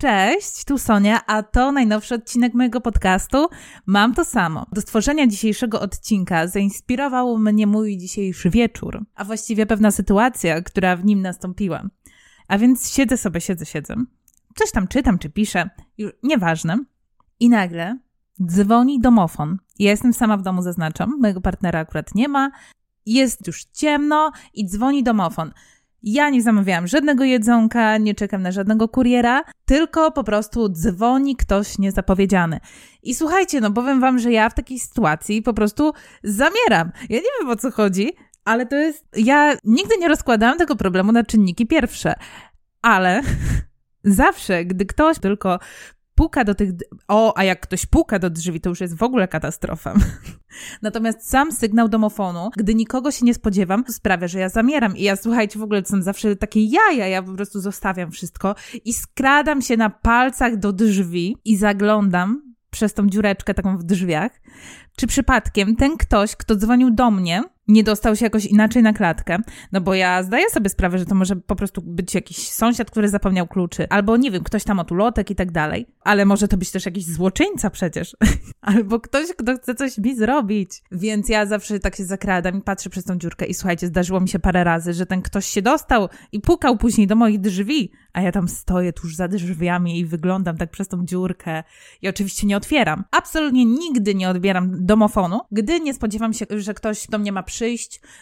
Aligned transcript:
Cześć, 0.00 0.64
tu 0.64 0.78
Sonia, 0.78 1.26
a 1.26 1.42
to 1.42 1.72
najnowszy 1.72 2.14
odcinek 2.14 2.54
mojego 2.54 2.80
podcastu. 2.80 3.48
Mam 3.86 4.14
to 4.14 4.24
samo. 4.24 4.66
Do 4.72 4.80
stworzenia 4.80 5.26
dzisiejszego 5.26 5.80
odcinka 5.80 6.46
zainspirował 6.46 7.38
mnie 7.38 7.66
mój 7.66 7.96
dzisiejszy 7.96 8.50
wieczór, 8.50 9.04
a 9.14 9.24
właściwie 9.24 9.66
pewna 9.66 9.90
sytuacja, 9.90 10.62
która 10.62 10.96
w 10.96 11.04
nim 11.04 11.22
nastąpiła. 11.22 11.82
A 12.48 12.58
więc 12.58 12.92
siedzę 12.92 13.16
sobie, 13.16 13.40
siedzę, 13.40 13.66
siedzę. 13.66 13.94
Coś 14.54 14.70
tam 14.70 14.88
czytam 14.88 15.18
czy 15.18 15.30
piszę, 15.30 15.70
już 15.98 16.12
nieważne. 16.22 16.84
I 17.40 17.48
nagle 17.48 17.98
dzwoni 18.46 19.00
domofon. 19.00 19.58
Ja 19.78 19.90
jestem 19.90 20.12
sama 20.12 20.36
w 20.36 20.42
domu, 20.42 20.62
zaznaczam. 20.62 21.18
Mojego 21.20 21.40
partnera 21.40 21.80
akurat 21.80 22.14
nie 22.14 22.28
ma. 22.28 22.50
Jest 23.06 23.46
już 23.46 23.64
ciemno 23.64 24.32
i 24.54 24.66
dzwoni 24.66 25.02
domofon. 25.02 25.52
Ja 26.02 26.30
nie 26.30 26.42
zamawiałam 26.42 26.86
żadnego 26.86 27.24
jedzonka, 27.24 27.98
nie 27.98 28.14
czekam 28.14 28.42
na 28.42 28.52
żadnego 28.52 28.88
kuriera, 28.88 29.42
tylko 29.64 30.12
po 30.12 30.24
prostu 30.24 30.68
dzwoni 30.68 31.36
ktoś 31.36 31.78
niezapowiedziany. 31.78 32.60
I 33.02 33.14
słuchajcie, 33.14 33.60
no 33.60 33.70
powiem 33.70 34.00
wam, 34.00 34.18
że 34.18 34.32
ja 34.32 34.50
w 34.50 34.54
takiej 34.54 34.78
sytuacji 34.78 35.42
po 35.42 35.54
prostu 35.54 35.92
zamieram. 36.24 36.92
Ja 37.08 37.16
nie 37.16 37.28
wiem 37.40 37.50
o 37.50 37.56
co 37.56 37.70
chodzi, 37.70 38.12
ale 38.44 38.66
to 38.66 38.76
jest. 38.76 39.04
Ja 39.16 39.56
nigdy 39.64 39.96
nie 39.98 40.08
rozkładałam 40.08 40.58
tego 40.58 40.76
problemu 40.76 41.12
na 41.12 41.24
czynniki 41.24 41.66
pierwsze, 41.66 42.14
ale 42.82 43.22
zawsze, 44.04 44.64
gdy 44.64 44.86
ktoś 44.86 45.18
tylko 45.18 45.58
puka 46.20 46.44
do 46.44 46.54
tych. 46.54 46.70
O, 47.08 47.38
a 47.38 47.44
jak 47.44 47.60
ktoś 47.60 47.86
puka 47.86 48.18
do 48.18 48.30
drzwi, 48.30 48.60
to 48.60 48.68
już 48.68 48.80
jest 48.80 48.96
w 48.96 49.02
ogóle 49.02 49.28
katastrofa. 49.28 49.94
Natomiast 50.82 51.30
sam 51.30 51.52
sygnał 51.52 51.88
domofonu, 51.88 52.50
gdy 52.56 52.74
nikogo 52.74 53.10
się 53.10 53.26
nie 53.26 53.34
spodziewam, 53.34 53.84
sprawia, 53.88 54.28
że 54.28 54.38
ja 54.38 54.48
zamieram. 54.48 54.96
I 54.96 55.02
ja 55.02 55.16
słuchajcie, 55.16 55.58
w 55.58 55.62
ogóle 55.62 55.82
to 55.82 55.88
są 55.88 56.02
zawsze 56.02 56.36
takie 56.36 56.64
jaja. 56.64 57.06
Ja 57.06 57.22
po 57.22 57.32
prostu 57.32 57.60
zostawiam 57.60 58.10
wszystko 58.10 58.54
i 58.84 58.92
skradam 58.92 59.62
się 59.62 59.76
na 59.76 59.90
palcach 59.90 60.56
do 60.56 60.72
drzwi 60.72 61.36
i 61.44 61.56
zaglądam 61.56 62.54
przez 62.70 62.94
tą 62.94 63.06
dziureczkę 63.06 63.54
taką 63.54 63.78
w 63.78 63.84
drzwiach, 63.84 64.40
czy 64.96 65.06
przypadkiem 65.06 65.76
ten 65.76 65.96
ktoś, 65.96 66.36
kto 66.36 66.56
dzwonił 66.56 66.90
do 66.90 67.10
mnie, 67.10 67.42
nie 67.70 67.84
dostał 67.84 68.16
się 68.16 68.26
jakoś 68.26 68.46
inaczej 68.46 68.82
na 68.82 68.92
klatkę, 68.92 69.38
no 69.72 69.80
bo 69.80 69.94
ja 69.94 70.22
zdaję 70.22 70.50
sobie 70.50 70.70
sprawę, 70.70 70.98
że 70.98 71.06
to 71.06 71.14
może 71.14 71.36
po 71.36 71.56
prostu 71.56 71.82
być 71.82 72.14
jakiś 72.14 72.48
sąsiad, 72.48 72.90
który 72.90 73.08
zapomniał 73.08 73.46
kluczy, 73.46 73.88
albo 73.88 74.16
nie 74.16 74.30
wiem, 74.30 74.44
ktoś 74.44 74.64
tam 74.64 74.78
od 74.78 74.92
ulotek 74.92 75.30
i 75.30 75.34
tak 75.34 75.52
dalej, 75.52 75.86
ale 76.00 76.24
może 76.24 76.48
to 76.48 76.56
być 76.56 76.70
też 76.70 76.86
jakiś 76.86 77.04
złoczyńca 77.04 77.70
przecież, 77.70 78.16
albo 78.60 79.00
ktoś, 79.00 79.26
kto 79.38 79.56
chce 79.56 79.74
coś 79.74 79.98
mi 79.98 80.16
zrobić. 80.16 80.82
Więc 80.92 81.28
ja 81.28 81.46
zawsze 81.46 81.80
tak 81.80 81.96
się 81.96 82.04
zakradam 82.04 82.58
i 82.58 82.62
patrzę 82.62 82.90
przez 82.90 83.04
tą 83.04 83.18
dziurkę 83.18 83.46
i 83.46 83.54
słuchajcie, 83.54 83.86
zdarzyło 83.86 84.20
mi 84.20 84.28
się 84.28 84.38
parę 84.38 84.64
razy, 84.64 84.92
że 84.92 85.06
ten 85.06 85.22
ktoś 85.22 85.46
się 85.46 85.62
dostał 85.62 86.08
i 86.32 86.40
pukał 86.40 86.76
później 86.76 87.06
do 87.06 87.16
moich 87.16 87.40
drzwi, 87.40 87.92
a 88.12 88.22
ja 88.22 88.32
tam 88.32 88.48
stoję 88.48 88.92
tuż 88.92 89.16
za 89.16 89.28
drzwiami 89.28 89.98
i 89.98 90.06
wyglądam 90.06 90.56
tak 90.56 90.70
przez 90.70 90.88
tą 90.88 91.04
dziurkę 91.04 91.62
i 92.02 92.08
oczywiście 92.08 92.46
nie 92.46 92.56
otwieram. 92.56 93.04
Absolutnie 93.10 93.64
nigdy 93.64 94.14
nie 94.14 94.28
odbieram 94.28 94.86
domofonu, 94.86 95.40
gdy 95.52 95.80
nie 95.80 95.94
spodziewam 95.94 96.32
się, 96.32 96.46
że 96.56 96.74
ktoś 96.74 97.06
do 97.06 97.18
mnie 97.18 97.32
ma 97.32 97.42
przyjść, 97.42 97.59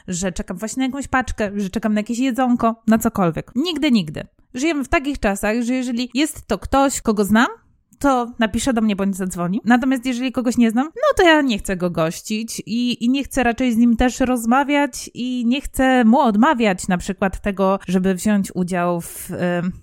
że 0.08 0.32
czekam 0.32 0.56
właśnie 0.56 0.80
na 0.80 0.86
jakąś 0.86 1.08
paczkę, 1.08 1.50
że 1.56 1.70
czekam 1.70 1.94
na 1.94 2.00
jakieś 2.00 2.18
jedzonko, 2.18 2.82
na 2.86 2.98
cokolwiek. 2.98 3.52
Nigdy, 3.54 3.90
nigdy. 3.90 4.26
Żyjemy 4.54 4.84
w 4.84 4.88
takich 4.88 5.18
czasach, 5.18 5.62
że 5.62 5.74
jeżeli 5.74 6.10
jest 6.14 6.46
to 6.46 6.58
ktoś, 6.58 7.00
kogo 7.00 7.24
znam, 7.24 7.46
to 7.98 8.32
napisze 8.38 8.72
do 8.72 8.80
mnie 8.80 8.96
bądź 8.96 9.16
zadzwoni. 9.16 9.60
Natomiast 9.64 10.06
jeżeli 10.06 10.32
kogoś 10.32 10.56
nie 10.56 10.70
znam, 10.70 10.86
no 10.86 11.16
to 11.16 11.22
ja 11.22 11.42
nie 11.42 11.58
chcę 11.58 11.76
go 11.76 11.90
gościć 11.90 12.62
i, 12.66 13.04
i 13.04 13.10
nie 13.10 13.24
chcę 13.24 13.42
raczej 13.42 13.72
z 13.72 13.76
nim 13.76 13.96
też 13.96 14.20
rozmawiać 14.20 15.10
i 15.14 15.46
nie 15.46 15.60
chcę 15.60 16.04
mu 16.04 16.20
odmawiać 16.20 16.88
na 16.88 16.98
przykład 16.98 17.40
tego, 17.40 17.78
żeby 17.88 18.14
wziąć 18.14 18.52
udział 18.54 19.00
w 19.00 19.30
y, 19.30 19.34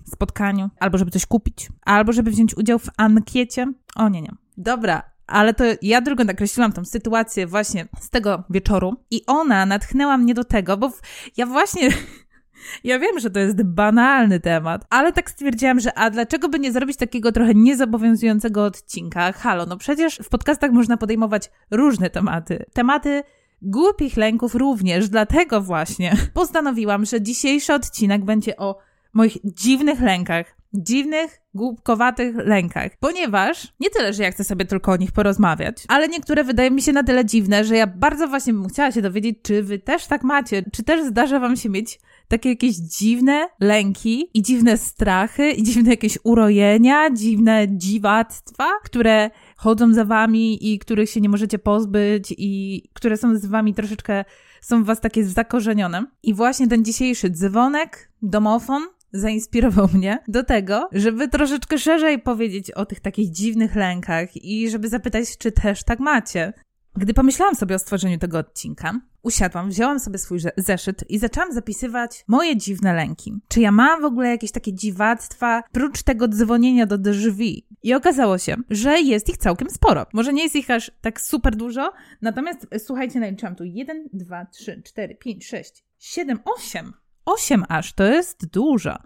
spotkaniu, 0.04 0.70
albo 0.80 0.98
żeby 0.98 1.10
coś 1.10 1.26
kupić, 1.26 1.68
albo 1.82 2.12
żeby 2.12 2.30
wziąć 2.30 2.56
udział 2.56 2.78
w 2.78 2.88
ankiecie. 2.96 3.72
O 3.96 4.08
nie, 4.08 4.22
nie. 4.22 4.32
Dobra, 4.56 5.15
ale 5.26 5.54
to 5.54 5.64
ja 5.82 6.00
drugą 6.00 6.24
nakreśliłam 6.24 6.72
tą 6.72 6.84
sytuację 6.84 7.46
właśnie 7.46 7.88
z 8.00 8.10
tego 8.10 8.44
wieczoru 8.50 8.96
i 9.10 9.22
ona 9.26 9.66
natchnęła 9.66 10.16
mnie 10.16 10.34
do 10.34 10.44
tego, 10.44 10.76
bo 10.76 10.92
ja 11.36 11.46
właśnie 11.46 11.88
ja 12.84 12.98
wiem, 12.98 13.18
że 13.18 13.30
to 13.30 13.38
jest 13.38 13.62
banalny 13.62 14.40
temat, 14.40 14.86
ale 14.90 15.12
tak 15.12 15.30
stwierdziłam, 15.30 15.80
że 15.80 15.98
a 15.98 16.10
dlaczego 16.10 16.48
by 16.48 16.58
nie 16.58 16.72
zrobić 16.72 16.96
takiego 16.96 17.32
trochę 17.32 17.54
niezobowiązującego 17.54 18.64
odcinka? 18.64 19.32
Halo, 19.32 19.66
no 19.66 19.76
przecież 19.76 20.18
w 20.22 20.28
podcastach 20.28 20.70
można 20.70 20.96
podejmować 20.96 21.50
różne 21.70 22.10
tematy. 22.10 22.64
Tematy 22.72 23.22
głupich 23.62 24.16
lęków 24.16 24.54
również, 24.54 25.08
dlatego 25.08 25.60
właśnie 25.60 26.16
postanowiłam, 26.34 27.04
że 27.04 27.22
dzisiejszy 27.22 27.74
odcinek 27.74 28.24
będzie 28.24 28.56
o 28.56 28.78
moich 29.12 29.36
dziwnych 29.44 30.00
lękach, 30.00 30.55
dziwnych, 30.76 31.40
głupkowatych 31.54 32.36
lękach. 32.36 32.92
Ponieważ 33.00 33.74
nie 33.80 33.90
tyle, 33.90 34.12
że 34.12 34.22
ja 34.22 34.30
chcę 34.30 34.44
sobie 34.44 34.64
tylko 34.64 34.92
o 34.92 34.96
nich 34.96 35.12
porozmawiać, 35.12 35.84
ale 35.88 36.08
niektóre 36.08 36.44
wydają 36.44 36.70
mi 36.70 36.82
się 36.82 36.92
na 36.92 37.02
tyle 37.02 37.24
dziwne, 37.24 37.64
że 37.64 37.76
ja 37.76 37.86
bardzo 37.86 38.28
właśnie 38.28 38.52
bym 38.52 38.68
chciała 38.68 38.92
się 38.92 39.02
dowiedzieć, 39.02 39.38
czy 39.42 39.62
wy 39.62 39.78
też 39.78 40.06
tak 40.06 40.24
macie, 40.24 40.62
czy 40.72 40.82
też 40.82 41.04
zdarza 41.04 41.40
wam 41.40 41.56
się 41.56 41.68
mieć 41.68 42.00
takie 42.28 42.48
jakieś 42.48 42.76
dziwne 42.76 43.48
lęki 43.60 44.30
i 44.34 44.42
dziwne 44.42 44.76
strachy 44.76 45.50
i 45.50 45.62
dziwne 45.62 45.90
jakieś 45.90 46.18
urojenia, 46.24 47.10
dziwne 47.10 47.66
dziwactwa, 47.68 48.68
które 48.84 49.30
chodzą 49.56 49.94
za 49.94 50.04
wami 50.04 50.72
i 50.72 50.78
których 50.78 51.10
się 51.10 51.20
nie 51.20 51.28
możecie 51.28 51.58
pozbyć 51.58 52.34
i 52.38 52.82
które 52.92 53.16
są 53.16 53.36
z 53.36 53.46
wami 53.46 53.74
troszeczkę, 53.74 54.24
są 54.60 54.82
w 54.82 54.86
was 54.86 55.00
takie 55.00 55.24
zakorzenione. 55.24 56.06
I 56.22 56.34
właśnie 56.34 56.68
ten 56.68 56.84
dzisiejszy 56.84 57.30
dzwonek, 57.30 58.12
domofon, 58.22 58.82
zainspirował 59.12 59.88
mnie 59.94 60.18
do 60.28 60.44
tego, 60.44 60.88
żeby 60.92 61.28
troszeczkę 61.28 61.78
szerzej 61.78 62.18
powiedzieć 62.18 62.70
o 62.70 62.86
tych 62.86 63.00
takich 63.00 63.30
dziwnych 63.30 63.74
lękach 63.74 64.36
i 64.36 64.70
żeby 64.70 64.88
zapytać, 64.88 65.38
czy 65.38 65.52
też 65.52 65.84
tak 65.84 66.00
macie. 66.00 66.52
Gdy 66.98 67.14
pomyślałam 67.14 67.54
sobie 67.54 67.74
o 67.74 67.78
stworzeniu 67.78 68.18
tego 68.18 68.38
odcinka, 68.38 69.00
usiadłam, 69.22 69.68
wzięłam 69.68 70.00
sobie 70.00 70.18
swój 70.18 70.38
zeszyt 70.56 71.10
i 71.10 71.18
zaczęłam 71.18 71.52
zapisywać 71.52 72.24
moje 72.28 72.56
dziwne 72.56 72.94
lęki. 72.94 73.40
Czy 73.48 73.60
ja 73.60 73.72
mam 73.72 74.02
w 74.02 74.04
ogóle 74.04 74.28
jakieś 74.28 74.52
takie 74.52 74.72
dziwactwa, 74.74 75.62
prócz 75.72 76.02
tego 76.02 76.28
dzwonienia 76.28 76.86
do 76.86 76.98
drzwi? 76.98 77.66
I 77.82 77.94
okazało 77.94 78.38
się, 78.38 78.56
że 78.70 79.00
jest 79.00 79.28
ich 79.28 79.36
całkiem 79.36 79.70
sporo. 79.70 80.06
Może 80.12 80.32
nie 80.32 80.42
jest 80.42 80.56
ich 80.56 80.70
aż 80.70 80.90
tak 81.00 81.20
super 81.20 81.56
dużo, 81.56 81.92
natomiast 82.22 82.66
słuchajcie, 82.78 83.20
naliczyłam 83.20 83.56
tu 83.56 83.64
1, 83.64 84.08
2, 84.12 84.46
3, 84.46 84.82
4, 84.84 85.14
5, 85.14 85.46
6, 85.46 85.84
7, 85.98 86.38
8 86.44 86.92
8 87.26 87.64
aż, 87.68 87.92
to 87.92 88.04
jest 88.04 88.46
dużo. 88.46 88.98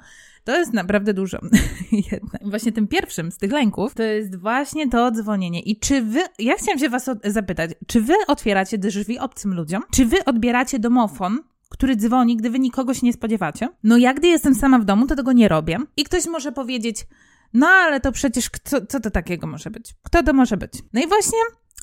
To 0.45 0.59
jest 0.59 0.73
naprawdę 0.73 1.15
dużo. 1.15 1.39
właśnie 2.43 2.73
tym 2.73 2.89
pierwszym 2.89 3.33
z 3.33 3.39
tych 3.39 3.53
lęków 3.53 3.95
to 3.95 4.03
jest 4.03 4.37
właśnie 4.37 4.89
to 4.89 5.11
dzwonienie. 5.11 5.61
I 5.61 5.79
czy 5.79 6.03
wy, 6.03 6.21
ja 6.39 6.55
chciałam 6.57 6.79
się 6.79 6.89
was 6.89 7.11
zapytać, 7.25 7.71
czy 7.87 8.01
wy 8.01 8.15
otwieracie 8.27 8.79
drzwi 8.79 9.19
obcym 9.19 9.55
ludziom? 9.55 9.83
Czy 9.91 10.07
wy 10.07 10.25
odbieracie 10.25 10.79
domofon 10.79 11.39
który 11.71 11.97
dzwoni, 11.97 12.37
gdy 12.37 12.51
wy 12.51 12.59
nikogo 12.59 12.95
się 12.95 13.07
nie 13.07 13.13
spodziewacie. 13.13 13.69
No 13.83 13.97
ja, 13.97 14.15
gdy 14.15 14.29
jestem 14.29 14.55
sama 14.55 14.79
w 14.79 14.85
domu, 14.85 15.07
to 15.07 15.17
tego 15.17 15.33
nie 15.33 15.49
robię. 15.49 15.79
I 15.97 16.05
ktoś 16.05 16.27
może 16.27 16.53
powiedzieć, 16.53 17.07
no 17.53 17.67
ale 17.67 18.01
to 18.01 18.13
przecież 18.13 18.51
kto, 18.51 18.87
co 18.87 19.01
to 19.01 19.11
takiego 19.11 19.47
może 19.47 19.71
być? 19.71 19.95
Kto 20.03 20.23
to 20.23 20.33
może 20.33 20.57
być? 20.57 20.73
No 20.93 21.03
i 21.03 21.09
właśnie 21.09 21.39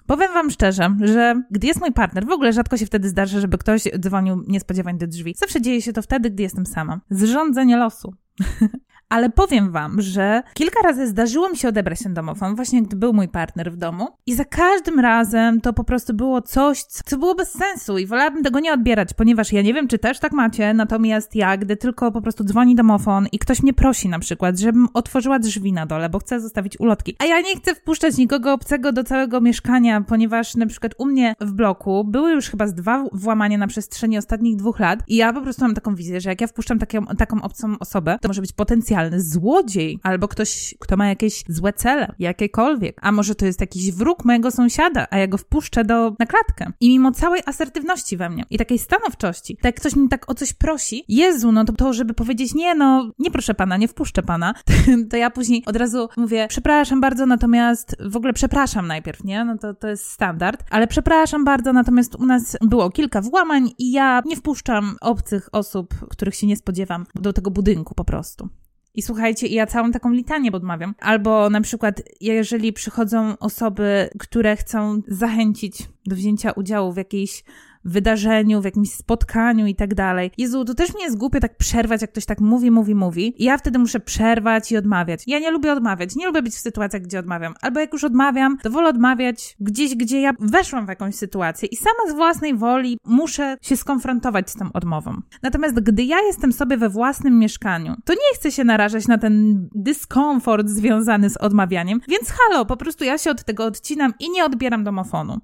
Powiem 0.08 0.34
wam 0.34 0.52
szczerze, 0.52 0.96
że 1.02 1.42
gdy 1.52 1.68
jest 1.68 1.80
mój 1.80 1.92
partner, 1.92 2.26
w 2.26 2.32
ogóle 2.32 2.54
rzadko 2.54 2.78
się 2.78 2.86
wtedy 2.86 3.10
zdarza, 3.10 3.40
żeby 3.40 3.58
ktoś 3.58 3.84
dzwonił 4.00 4.44
niespodziewanie 4.48 4.98
do 4.98 5.08
drzwi. 5.08 5.36
Zawsze 5.38 5.62
dzieje 5.62 5.82
się 5.82 5.94
to 5.94 6.02
wtedy, 6.02 6.30
gdy 6.30 6.44
jestem 6.44 6.66
sama. 6.66 7.02
Zrządzenie 7.10 7.78
losu. 7.78 8.14
Ale 9.10 9.30
powiem 9.30 9.72
wam, 9.72 10.02
że 10.02 10.44
kilka 10.54 10.82
razy 10.84 11.08
zdarzyło 11.08 11.50
mi 11.50 11.58
się 11.58 11.68
odebrać 11.68 12.00
ten 12.00 12.14
domofon, 12.14 12.56
właśnie 12.56 12.84
gdy 12.84 12.96
był 12.96 13.14
mój 13.14 13.28
partner 13.28 13.72
w 13.72 13.78
domu. 13.78 14.08
I 14.26 14.36
za 14.36 14.46
każdym 14.46 15.00
razem 15.00 15.62
to 15.62 15.74
po 15.74 15.84
prostu 15.84 16.14
było 16.14 16.42
coś, 16.42 16.84
co 16.84 17.18
było 17.18 17.36
bez 17.36 17.52
sensu 17.52 17.98
i 17.98 18.06
wolałabym 18.06 18.44
tego 18.44 18.60
nie 18.60 18.74
odbierać, 18.74 19.14
ponieważ 19.14 19.54
ja 19.54 19.62
nie 19.62 19.74
wiem, 19.74 19.88
czy 19.88 20.00
też 20.00 20.20
tak 20.20 20.32
macie, 20.32 20.74
natomiast 20.74 21.36
ja, 21.36 21.58
gdy 21.58 21.78
tylko 21.78 22.12
po 22.12 22.22
prostu 22.22 22.44
dzwoni 22.44 22.76
domofon 22.76 23.28
i 23.32 23.40
ktoś 23.40 23.64
mnie 23.64 23.74
prosi 23.74 24.10
na 24.10 24.20
przykład, 24.20 24.60
żebym 24.60 24.88
otworzyła 24.94 25.40
drzwi 25.40 25.74
na 25.74 25.86
dole, 25.86 26.10
bo 26.10 26.20
chcę 26.20 26.40
zostawić 26.40 26.80
ulotki, 26.80 27.16
a 27.20 27.26
ja 27.26 27.42
nie 27.42 27.56
chcę 27.56 27.76
wpuszczać 27.76 28.18
nikogo 28.18 28.54
obcego 28.54 28.92
do 28.92 29.04
całego 29.04 29.42
mieszkania, 29.42 30.02
ponieważ 30.02 30.56
na 30.56 30.66
przykład 30.66 30.92
u 30.98 31.06
mnie 31.06 31.36
w 31.42 31.52
bloku 31.52 32.04
były 32.04 32.32
już 32.32 32.50
chyba 32.50 32.68
z 32.68 32.74
dwa 32.74 33.04
włamania 33.14 33.58
na 33.58 33.68
przestrzeni 33.68 34.18
ostatnich 34.18 34.56
dwóch 34.56 34.80
lat 34.80 35.00
i 35.08 35.16
ja 35.16 35.34
po 35.34 35.42
prostu 35.42 35.62
mam 35.62 35.76
taką 35.76 35.96
wizję, 35.96 36.22
że 36.22 36.30
jak 36.30 36.42
ja 36.42 36.48
wpuszczam 36.48 36.80
taką, 36.80 37.06
taką 37.06 37.42
obcą 37.42 37.80
osobę, 37.80 38.18
to 38.22 38.28
może 38.28 38.42
być 38.42 38.54
potencjalnie 38.54 38.97
potencjalny 38.98 39.22
złodziej 39.22 40.00
albo 40.04 40.28
ktoś, 40.28 40.76
kto 40.80 40.98
ma 40.98 41.08
jakieś 41.08 41.44
złe 41.48 41.74
cele, 41.74 42.16
jakiekolwiek. 42.20 43.00
A 43.02 43.12
może 43.12 43.36
to 43.36 43.46
jest 43.46 43.62
jakiś 43.62 43.92
wróg 43.92 44.26
mojego 44.26 44.52
sąsiada, 44.52 45.08
a 45.10 45.18
ja 45.18 45.28
go 45.28 45.38
wpuszczę 45.38 45.86
do, 45.86 46.16
na 46.20 46.26
klatkę. 46.26 46.72
I 46.80 46.90
mimo 46.90 47.12
całej 47.12 47.42
asertywności 47.46 48.18
we 48.18 48.30
mnie 48.30 48.44
i 48.50 48.58
takiej 48.58 48.80
stanowczości, 48.80 49.58
tak 49.62 49.76
ktoś 49.76 49.96
mi 49.96 50.10
tak 50.10 50.30
o 50.32 50.36
coś 50.36 50.54
prosi, 50.54 51.04
Jezu, 51.08 51.52
no 51.52 51.66
to, 51.66 51.74
to 51.74 51.94
żeby 51.94 52.14
powiedzieć 52.14 52.54
nie, 52.54 52.76
no 52.76 53.12
nie 53.20 53.32
proszę 53.32 53.54
pana, 53.54 53.78
nie 53.78 53.88
wpuszczę 53.88 54.24
pana, 54.24 54.54
to 55.10 55.18
ja 55.18 55.30
później 55.30 55.64
od 55.66 55.76
razu 55.76 56.10
mówię, 56.18 56.46
przepraszam 56.50 57.02
bardzo, 57.02 57.26
natomiast 57.26 57.96
w 58.00 58.18
ogóle 58.18 58.34
przepraszam 58.34 58.88
najpierw, 58.88 59.24
nie? 59.24 59.46
No 59.46 59.58
to, 59.58 59.74
to 59.74 59.88
jest 59.88 60.10
standard, 60.10 60.64
ale 60.72 60.88
przepraszam 60.88 61.46
bardzo, 61.46 61.74
natomiast 61.74 62.16
u 62.16 62.26
nas 62.26 62.58
było 62.62 62.90
kilka 62.90 63.22
włamań 63.22 63.72
i 63.78 63.92
ja 63.92 64.22
nie 64.26 64.36
wpuszczam 64.36 64.96
obcych 65.02 65.50
osób, 65.52 65.94
których 66.10 66.36
się 66.36 66.48
nie 66.48 66.56
spodziewam 66.56 67.06
do 67.16 67.34
tego 67.34 67.52
budynku 67.52 67.96
po 67.96 68.06
prostu. 68.06 68.50
I 68.98 69.02
słuchajcie, 69.02 69.48
ja 69.48 69.66
całą 69.66 69.92
taką 69.92 70.12
litanię 70.12 70.52
odmawiam. 70.52 70.96
Albo 71.00 71.50
na 71.50 71.62
przykład, 71.62 72.02
jeżeli 72.22 72.74
przychodzą 72.74 73.38
osoby, 73.38 74.10
które 74.20 74.56
chcą 74.56 75.02
zachęcić 75.08 75.90
do 76.08 76.16
wzięcia 76.16 76.52
udziału 76.52 76.92
w 76.94 76.98
jakiejś 76.98 77.44
wydarzeniu, 77.88 78.62
w 78.62 78.66
jakimś 78.66 78.92
spotkaniu 78.92 79.68
i 79.68 79.76
tak 79.76 79.96
dalej. 79.96 80.32
Jezu, 80.38 80.66
to 80.66 80.74
też 80.74 80.94
mnie 80.94 81.04
jest 81.04 81.18
głupie 81.18 81.40
tak 81.40 81.58
przerwać, 81.58 82.02
jak 82.02 82.12
ktoś 82.12 82.26
tak 82.26 82.40
mówi, 82.40 82.72
mówi, 82.72 82.96
mówi. 82.96 83.34
I 83.38 83.44
ja 83.44 83.58
wtedy 83.58 83.80
muszę 83.80 84.00
przerwać 84.00 84.72
i 84.72 84.78
odmawiać. 84.78 85.24
Ja 85.28 85.40
nie 85.40 85.52
lubię 85.52 85.74
odmawiać, 85.74 86.16
nie 86.16 86.26
lubię 86.26 86.42
być 86.42 86.54
w 86.54 86.60
sytuacjach, 86.60 87.02
gdzie 87.02 87.20
odmawiam. 87.20 87.54
Albo 87.62 87.80
jak 87.80 87.94
już 87.94 88.04
odmawiam, 88.04 88.58
to 88.58 88.70
wolę 88.70 88.90
odmawiać 88.90 89.56
gdzieś, 89.60 89.96
gdzie 89.96 90.22
ja 90.22 90.32
weszłam 90.40 90.86
w 90.86 90.90
jakąś 90.90 91.16
sytuację 91.16 91.70
i 91.72 91.76
sama 91.76 92.12
z 92.12 92.16
własnej 92.16 92.56
woli 92.56 92.98
muszę 93.06 93.58
się 93.62 93.78
skonfrontować 93.78 94.50
z 94.50 94.56
tą 94.56 94.74
odmową. 94.74 95.22
Natomiast 95.44 95.80
gdy 95.80 96.04
ja 96.04 96.18
jestem 96.22 96.54
sobie 96.54 96.78
we 96.78 96.90
własnym 96.90 97.40
mieszkaniu, 97.40 97.96
to 98.06 98.14
nie 98.14 98.36
chcę 98.36 98.52
się 98.52 98.64
narażać 98.64 99.08
na 99.08 99.18
ten 99.18 99.68
dyskomfort 99.76 100.68
związany 100.68 101.30
z 101.30 101.38
odmawianiem, 101.38 102.00
więc 102.08 102.30
halo, 102.32 102.66
po 102.66 102.78
prostu 102.78 103.04
ja 103.04 103.18
się 103.18 103.32
od 103.32 103.44
tego 103.44 103.66
odcinam 103.66 104.14
i 104.20 104.30
nie 104.30 104.46
odbieram 104.46 104.84
domofonu. 104.84 105.40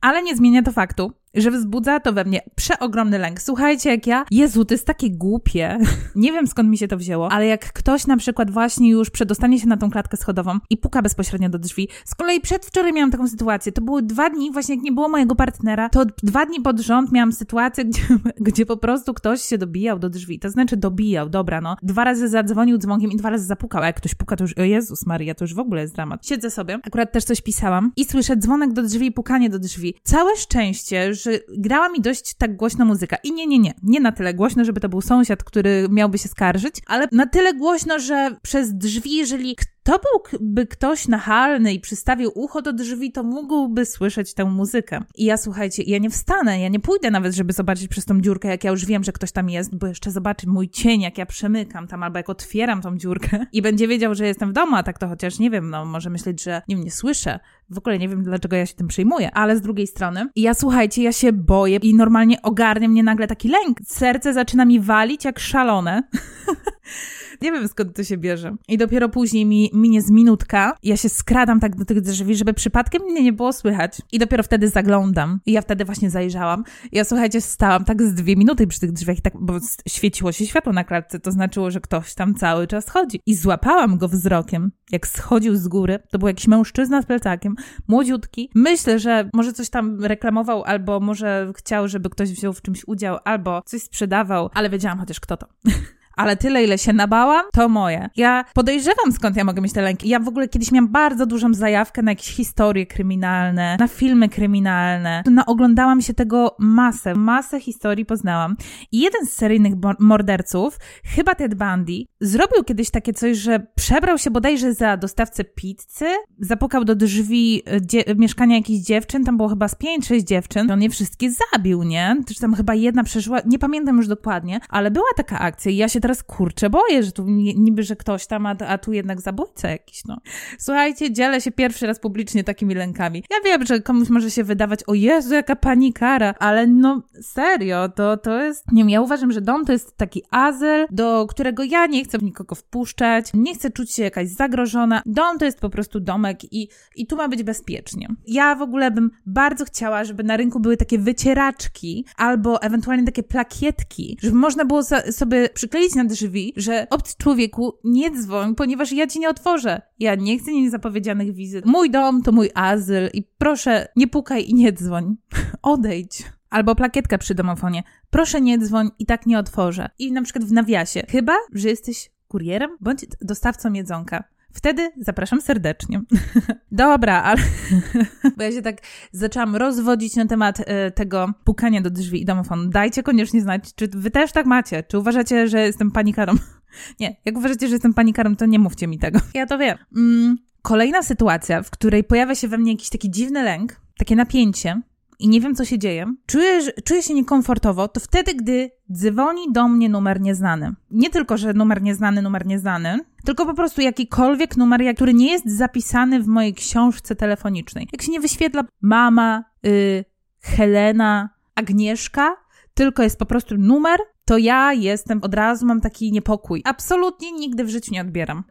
Ale 0.00 0.22
nie 0.22 0.36
zmienia 0.36 0.62
to 0.62 0.72
faktu, 0.72 1.12
że 1.36 1.50
wzbudza 1.50 2.00
to 2.00 2.12
we 2.12 2.24
mnie 2.24 2.40
przeogromny 2.54 3.18
lęk. 3.18 3.40
Słuchajcie, 3.40 3.90
jak 3.90 4.06
ja, 4.06 4.24
Jezu, 4.30 4.64
to 4.64 4.74
jest 4.74 4.86
takie 4.86 5.10
głupie. 5.10 5.78
Nie 6.14 6.32
wiem 6.32 6.46
skąd 6.46 6.68
mi 6.68 6.78
się 6.78 6.88
to 6.88 6.96
wzięło, 6.96 7.32
ale 7.32 7.46
jak 7.46 7.72
ktoś 7.72 8.06
na 8.06 8.16
przykład 8.16 8.50
właśnie 8.50 8.90
już 8.90 9.10
przedostanie 9.10 9.60
się 9.60 9.66
na 9.66 9.76
tą 9.76 9.90
klatkę 9.90 10.16
schodową 10.16 10.58
i 10.70 10.76
puka 10.76 11.02
bezpośrednio 11.02 11.48
do 11.48 11.58
drzwi. 11.58 11.88
Z 12.04 12.14
kolei 12.14 12.40
przedwczoraj 12.40 12.92
miałam 12.92 13.10
taką 13.10 13.28
sytuację. 13.28 13.72
To 13.72 13.82
były 13.82 14.02
dwa 14.02 14.30
dni, 14.30 14.52
właśnie 14.52 14.74
jak 14.74 14.84
nie 14.84 14.92
było 14.92 15.08
mojego 15.08 15.34
partnera, 15.34 15.88
to 15.88 16.04
dwa 16.22 16.46
dni 16.46 16.60
pod 16.60 16.80
rząd 16.80 17.12
miałam 17.12 17.32
sytuację, 17.32 17.84
gdzie, 17.88 18.02
gdzie 18.40 18.66
po 18.66 18.76
prostu 18.76 19.14
ktoś 19.14 19.42
się 19.42 19.58
dobijał 19.58 19.98
do 19.98 20.10
drzwi. 20.10 20.38
To 20.38 20.50
znaczy 20.50 20.76
dobijał, 20.76 21.28
dobra, 21.28 21.60
no. 21.60 21.76
Dwa 21.82 22.04
razy 22.04 22.28
zadzwonił 22.28 22.78
dzwonkiem 22.78 23.10
i 23.10 23.16
dwa 23.16 23.30
razy 23.30 23.44
zapukał. 23.44 23.82
A 23.82 23.86
jak 23.86 23.96
ktoś 23.96 24.14
puka, 24.14 24.36
to 24.36 24.44
już, 24.44 24.52
o 24.52 24.62
Jezus 24.62 25.06
Maria, 25.06 25.34
to 25.34 25.44
już 25.44 25.54
w 25.54 25.58
ogóle 25.58 25.80
jest 25.80 25.94
dramat. 25.94 26.26
Siedzę 26.26 26.50
sobie, 26.50 26.78
akurat 26.84 27.12
też 27.12 27.24
coś 27.24 27.40
pisałam 27.40 27.92
i 27.96 28.04
słyszę 28.04 28.36
dzwonek 28.36 28.72
do 28.72 28.82
drzwi, 28.82 29.12
pukanie 29.12 29.50
do 29.50 29.58
drzwi. 29.58 29.94
Całe 30.02 30.36
szczęście, 30.36 31.14
że 31.14 31.25
grała 31.58 31.88
mi 31.88 32.00
dość 32.00 32.34
tak 32.34 32.56
głośno 32.56 32.84
muzyka. 32.84 33.16
I 33.24 33.32
nie, 33.32 33.46
nie, 33.46 33.58
nie. 33.58 33.74
Nie 33.82 34.00
na 34.00 34.12
tyle 34.12 34.34
głośno, 34.34 34.64
żeby 34.64 34.80
to 34.80 34.88
był 34.88 35.00
sąsiad, 35.00 35.44
który 35.44 35.86
miałby 35.90 36.18
się 36.18 36.28
skarżyć, 36.28 36.74
ale 36.86 37.08
na 37.12 37.26
tyle 37.26 37.54
głośno, 37.54 37.98
że 37.98 38.36
przez 38.42 38.74
drzwi, 38.74 39.16
jeżeli 39.16 39.56
to 39.86 40.00
byłby 40.38 40.66
ktoś 40.66 41.08
nachalny 41.08 41.72
i 41.72 41.80
przystawił 41.80 42.30
ucho 42.34 42.62
do 42.62 42.72
drzwi, 42.72 43.12
to 43.12 43.22
mógłby 43.22 43.86
słyszeć 43.86 44.34
tę 44.34 44.44
muzykę. 44.44 45.04
I 45.14 45.24
ja 45.24 45.36
słuchajcie, 45.36 45.82
ja 45.82 45.98
nie 45.98 46.10
wstanę, 46.10 46.60
ja 46.60 46.68
nie 46.68 46.80
pójdę 46.80 47.10
nawet, 47.10 47.34
żeby 47.34 47.52
zobaczyć 47.52 47.88
przez 47.88 48.04
tą 48.04 48.20
dziurkę, 48.20 48.48
jak 48.48 48.64
ja 48.64 48.70
już 48.70 48.84
wiem, 48.84 49.04
że 49.04 49.12
ktoś 49.12 49.32
tam 49.32 49.50
jest, 49.50 49.76
bo 49.76 49.86
jeszcze 49.86 50.10
zobaczy 50.10 50.48
mój 50.48 50.68
cień, 50.68 51.00
jak 51.00 51.18
ja 51.18 51.26
przemykam 51.26 51.86
tam, 51.86 52.02
albo 52.02 52.18
jak 52.18 52.28
otwieram 52.28 52.82
tą 52.82 52.98
dziurkę 52.98 53.46
i 53.52 53.62
będzie 53.62 53.88
wiedział, 53.88 54.14
że 54.14 54.26
jestem 54.26 54.50
w 54.50 54.52
domu, 54.52 54.76
a 54.76 54.82
tak 54.82 54.98
to 54.98 55.08
chociaż 55.08 55.38
nie 55.38 55.50
wiem, 55.50 55.70
no 55.70 55.84
może 55.84 56.10
myśleć, 56.10 56.42
że 56.42 56.62
nie, 56.68 56.74
nie 56.74 56.90
słyszę. 56.90 57.40
W 57.70 57.78
ogóle 57.78 57.98
nie 57.98 58.08
wiem, 58.08 58.22
dlaczego 58.22 58.56
ja 58.56 58.66
się 58.66 58.74
tym 58.74 58.88
przejmuję, 58.88 59.30
ale 59.34 59.56
z 59.56 59.60
drugiej 59.60 59.86
strony, 59.86 60.28
ja 60.36 60.54
słuchajcie, 60.54 61.02
ja 61.02 61.12
się 61.12 61.32
boję 61.32 61.78
i 61.82 61.94
normalnie 61.94 62.42
ogarnia 62.42 62.88
mnie 62.88 63.02
nagle 63.02 63.26
taki 63.26 63.48
lęk. 63.48 63.78
Serce 63.84 64.34
zaczyna 64.34 64.64
mi 64.64 64.80
walić 64.80 65.24
jak 65.24 65.38
szalone. 65.38 66.02
Nie 67.42 67.52
wiem 67.52 67.68
skąd 67.68 67.96
to 67.96 68.04
się 68.04 68.16
bierze. 68.16 68.56
I 68.68 68.78
dopiero 68.78 69.08
później 69.08 69.46
mi 69.46 69.70
minie 69.74 70.02
z 70.02 70.10
minutka, 70.10 70.76
ja 70.82 70.96
się 70.96 71.08
skradam 71.08 71.60
tak 71.60 71.76
do 71.76 71.84
tych 71.84 72.00
drzwi, 72.00 72.36
żeby 72.36 72.54
przypadkiem 72.54 73.02
mnie 73.02 73.22
nie 73.22 73.32
było 73.32 73.52
słychać. 73.52 74.02
I 74.12 74.18
dopiero 74.18 74.42
wtedy 74.42 74.68
zaglądam. 74.68 75.40
I 75.46 75.52
ja 75.52 75.62
wtedy 75.62 75.84
właśnie 75.84 76.10
zajrzałam. 76.10 76.64
I 76.92 76.96
ja 76.96 77.04
słuchajcie, 77.04 77.40
stałam 77.40 77.84
tak 77.84 78.02
z 78.02 78.14
dwie 78.14 78.36
minuty 78.36 78.66
przy 78.66 78.80
tych 78.80 78.92
drzwiach, 78.92 79.20
tak, 79.20 79.32
bo 79.40 79.58
świeciło 79.88 80.32
się 80.32 80.46
światło 80.46 80.72
na 80.72 80.84
klatce, 80.84 81.20
to 81.20 81.30
znaczyło, 81.30 81.70
że 81.70 81.80
ktoś 81.80 82.14
tam 82.14 82.34
cały 82.34 82.66
czas 82.66 82.88
chodzi. 82.90 83.20
I 83.26 83.34
złapałam 83.34 83.98
go 83.98 84.08
wzrokiem, 84.08 84.72
jak 84.92 85.06
schodził 85.06 85.56
z 85.56 85.68
góry. 85.68 85.98
To 86.10 86.18
był 86.18 86.28
jakiś 86.28 86.46
mężczyzna 86.46 87.02
z 87.02 87.06
plecakiem, 87.06 87.54
młodziutki. 87.88 88.50
Myślę, 88.54 88.98
że 88.98 89.30
może 89.34 89.52
coś 89.52 89.70
tam 89.70 90.04
reklamował, 90.04 90.64
albo 90.64 91.00
może 91.00 91.52
chciał, 91.56 91.88
żeby 91.88 92.10
ktoś 92.10 92.30
wziął 92.32 92.52
w 92.52 92.62
czymś 92.62 92.82
udział, 92.86 93.18
albo 93.24 93.62
coś 93.66 93.82
sprzedawał, 93.82 94.50
ale 94.54 94.70
wiedziałam 94.70 94.98
chociaż 94.98 95.20
kto 95.20 95.36
to. 95.36 95.46
ale 96.16 96.36
tyle, 96.36 96.64
ile 96.64 96.78
się 96.78 96.92
nabałam, 96.92 97.42
to 97.52 97.68
moje. 97.68 98.08
Ja 98.16 98.44
podejrzewam, 98.54 99.12
skąd 99.12 99.36
ja 99.36 99.44
mogę 99.44 99.62
mieć 99.62 99.72
te 99.72 99.82
lęki. 99.82 100.08
Ja 100.08 100.20
w 100.20 100.28
ogóle 100.28 100.48
kiedyś 100.48 100.72
miałam 100.72 100.88
bardzo 100.88 101.26
dużą 101.26 101.54
zajawkę 101.54 102.02
na 102.02 102.10
jakieś 102.10 102.28
historie 102.28 102.86
kryminalne, 102.86 103.76
na 103.80 103.88
filmy 103.88 104.28
kryminalne. 104.28 105.22
Naoglądałam 105.30 106.02
się 106.02 106.14
tego 106.14 106.56
masę, 106.58 107.14
masę 107.14 107.60
historii 107.60 108.04
poznałam. 108.04 108.56
I 108.92 109.00
jeden 109.00 109.26
z 109.26 109.32
seryjnych 109.32 109.72
morderców, 109.98 110.78
chyba 111.04 111.34
Ted 111.34 111.54
Bundy, 111.54 112.04
zrobił 112.20 112.64
kiedyś 112.64 112.90
takie 112.90 113.12
coś, 113.12 113.36
że 113.36 113.66
przebrał 113.74 114.18
się 114.18 114.30
bodajże 114.30 114.74
za 114.74 114.96
dostawcę 114.96 115.44
pizzy, 115.44 116.06
zapukał 116.38 116.84
do 116.84 116.94
drzwi 116.94 117.62
e, 118.06 118.14
mieszkania 118.14 118.56
jakichś 118.56 118.86
dziewczyn, 118.86 119.24
tam 119.24 119.36
było 119.36 119.48
chyba 119.48 119.68
z 119.68 119.74
pięć, 119.74 120.06
sześć 120.06 120.26
dziewczyn. 120.26 120.70
On 120.70 120.82
je 120.82 120.90
wszystkie 120.90 121.28
zabił, 121.30 121.82
nie? 121.82 122.16
Też 122.26 122.38
tam 122.38 122.54
chyba 122.54 122.74
jedna 122.74 123.04
przeżyła, 123.04 123.40
nie 123.46 123.58
pamiętam 123.58 123.96
już 123.96 124.08
dokładnie, 124.08 124.60
ale 124.68 124.90
była 124.90 125.06
taka 125.16 125.38
akcja 125.38 125.70
i 125.72 125.76
ja 125.76 125.88
się 125.88 126.00
teraz 126.06 126.22
kurczę 126.22 126.70
boję, 126.70 127.02
że 127.02 127.12
tu 127.12 127.24
niby, 127.56 127.82
że 127.82 127.96
ktoś 127.96 128.26
tam, 128.26 128.46
a, 128.46 128.50
a 128.50 128.78
tu 128.78 128.92
jednak 128.92 129.20
zabójca 129.20 129.70
jakiś, 129.70 130.04
no. 130.04 130.16
Słuchajcie, 130.58 131.12
dzielę 131.12 131.40
się 131.40 131.50
pierwszy 131.50 131.86
raz 131.86 132.00
publicznie 132.00 132.44
takimi 132.44 132.74
lękami. 132.74 133.24
Ja 133.30 133.36
wiem, 133.44 133.66
że 133.66 133.80
komuś 133.80 134.08
może 134.08 134.30
się 134.30 134.44
wydawać, 134.44 134.80
o 134.86 134.94
Jezu, 134.94 135.34
jaka 135.34 135.56
panikara, 135.56 136.34
ale 136.38 136.66
no 136.66 137.02
serio, 137.22 137.88
to, 137.88 138.16
to 138.16 138.42
jest, 138.42 138.72
nie 138.72 138.82
wiem, 138.82 138.90
ja 138.90 139.00
uważam, 139.00 139.32
że 139.32 139.40
dom 139.40 139.64
to 139.64 139.72
jest 139.72 139.96
taki 139.96 140.22
azyl, 140.30 140.86
do 140.90 141.26
którego 141.26 141.64
ja 141.64 141.86
nie 141.86 142.04
chcę 142.04 142.18
nikogo 142.18 142.54
wpuszczać, 142.54 143.30
nie 143.34 143.54
chcę 143.54 143.70
czuć 143.70 143.92
się 143.94 144.02
jakaś 144.02 144.28
zagrożona. 144.28 145.02
Dom 145.06 145.38
to 145.38 145.44
jest 145.44 145.60
po 145.60 145.70
prostu 145.70 146.00
domek 146.00 146.52
i, 146.52 146.68
i 146.96 147.06
tu 147.06 147.16
ma 147.16 147.28
być 147.28 147.42
bezpiecznie. 147.42 148.08
Ja 148.26 148.54
w 148.54 148.62
ogóle 148.62 148.90
bym 148.90 149.10
bardzo 149.26 149.64
chciała, 149.64 150.04
żeby 150.04 150.24
na 150.24 150.36
rynku 150.36 150.60
były 150.60 150.76
takie 150.76 150.98
wycieraczki 150.98 152.04
albo 152.16 152.62
ewentualnie 152.62 153.04
takie 153.04 153.22
plakietki, 153.22 154.18
żeby 154.22 154.36
można 154.36 154.64
było 154.64 154.82
sobie 155.10 155.48
przykleić 155.48 155.94
na 155.96 156.04
drzwi, 156.04 156.52
że 156.56 156.86
obcy 156.90 157.14
człowieku, 157.18 157.78
nie 157.84 158.10
dzwoń, 158.10 158.54
ponieważ 158.54 158.92
ja 158.92 159.06
ci 159.06 159.18
nie 159.18 159.28
otworzę. 159.28 159.82
Ja 159.98 160.14
nie 160.14 160.38
chcę 160.38 160.52
niezapowiedzianych 160.52 161.34
wizyt. 161.34 161.66
Mój 161.66 161.90
dom 161.90 162.22
to 162.22 162.32
mój 162.32 162.50
azyl 162.54 163.10
i 163.14 163.22
proszę, 163.38 163.88
nie 163.96 164.08
pukaj 164.08 164.50
i 164.50 164.54
nie 164.54 164.72
dzwoń. 164.72 165.16
Odejdź. 165.62 166.24
Albo 166.50 166.74
plakietka 166.74 167.18
przy 167.18 167.34
domofonie. 167.34 167.82
Proszę 168.10 168.40
nie 168.40 168.58
dzwoń 168.58 168.90
i 168.98 169.06
tak 169.06 169.26
nie 169.26 169.38
otworzę. 169.38 169.90
I 169.98 170.12
na 170.12 170.22
przykład 170.22 170.44
w 170.44 170.52
nawiasie. 170.52 171.02
Chyba, 171.08 171.34
że 171.52 171.68
jesteś 171.68 172.10
kurierem 172.28 172.70
bądź 172.80 173.06
dostawcą 173.20 173.72
jedzonka. 173.72 174.24
Wtedy 174.56 174.90
zapraszam 175.00 175.40
serdecznie. 175.40 176.02
Dobra, 176.72 177.22
ale. 177.22 177.42
Bo 178.36 178.42
ja 178.42 178.52
się 178.52 178.62
tak 178.62 178.76
zaczęłam 179.12 179.56
rozwodzić 179.56 180.16
na 180.16 180.26
temat 180.26 180.60
y, 180.60 180.64
tego 180.94 181.32
pukania 181.44 181.80
do 181.80 181.90
drzwi 181.90 182.22
i 182.22 182.24
domofonu. 182.24 182.68
Dajcie 182.68 183.02
koniecznie 183.02 183.40
znać, 183.40 183.74
czy 183.74 183.88
wy 183.88 184.10
też 184.10 184.32
tak 184.32 184.46
macie. 184.46 184.82
Czy 184.82 184.98
uważacie, 184.98 185.48
że 185.48 185.60
jestem 185.60 185.90
panikarą? 185.90 186.34
nie, 187.00 187.16
jak 187.24 187.36
uważacie, 187.36 187.68
że 187.68 187.74
jestem 187.74 187.94
panikarą, 187.94 188.36
to 188.36 188.46
nie 188.46 188.58
mówcie 188.58 188.86
mi 188.86 188.98
tego. 188.98 189.20
Ja 189.34 189.46
to 189.46 189.58
wiem. 189.58 189.78
Mm, 189.96 190.38
kolejna 190.62 191.02
sytuacja, 191.02 191.62
w 191.62 191.70
której 191.70 192.04
pojawia 192.04 192.34
się 192.34 192.48
we 192.48 192.58
mnie 192.58 192.72
jakiś 192.72 192.88
taki 192.88 193.10
dziwny 193.10 193.42
lęk, 193.42 193.80
takie 193.98 194.16
napięcie, 194.16 194.82
i 195.18 195.28
nie 195.28 195.40
wiem, 195.40 195.54
co 195.54 195.64
się 195.64 195.78
dzieje, 195.78 196.14
czuję, 196.26 196.60
czuję 196.84 197.02
się 197.02 197.14
niekomfortowo, 197.14 197.88
to 197.88 198.00
wtedy, 198.00 198.34
gdy 198.34 198.70
dzwoni 198.92 199.52
do 199.52 199.68
mnie 199.68 199.88
numer 199.88 200.20
nieznany. 200.20 200.74
Nie 200.90 201.10
tylko, 201.10 201.36
że 201.36 201.52
numer 201.52 201.82
nieznany, 201.82 202.22
numer 202.22 202.46
nieznany, 202.46 203.00
tylko 203.24 203.46
po 203.46 203.54
prostu 203.54 203.80
jakikolwiek 203.80 204.56
numer, 204.56 204.94
który 204.94 205.14
nie 205.14 205.30
jest 205.30 205.56
zapisany 205.56 206.22
w 206.22 206.26
mojej 206.26 206.54
książce 206.54 207.16
telefonicznej. 207.16 207.88
Jak 207.92 208.02
się 208.02 208.12
nie 208.12 208.20
wyświetla 208.20 208.64
mama, 208.80 209.44
yy, 209.62 210.04
Helena, 210.42 211.30
Agnieszka, 211.54 212.36
tylko 212.74 213.02
jest 213.02 213.18
po 213.18 213.26
prostu 213.26 213.56
numer, 213.58 214.00
to 214.24 214.38
ja 214.38 214.72
jestem, 214.72 215.22
od 215.22 215.34
razu 215.34 215.66
mam 215.66 215.80
taki 215.80 216.12
niepokój. 216.12 216.62
Absolutnie 216.64 217.32
nigdy 217.32 217.64
w 217.64 217.68
życiu 217.68 217.92
nie 217.92 218.00
odbieram. 218.00 218.44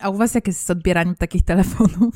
A 0.00 0.08
u 0.08 0.16
was 0.16 0.34
jak 0.34 0.46
jest 0.46 0.66
z 0.66 0.70
odbieraniem 0.70 1.14
takich 1.14 1.44
telefonów? 1.44 2.14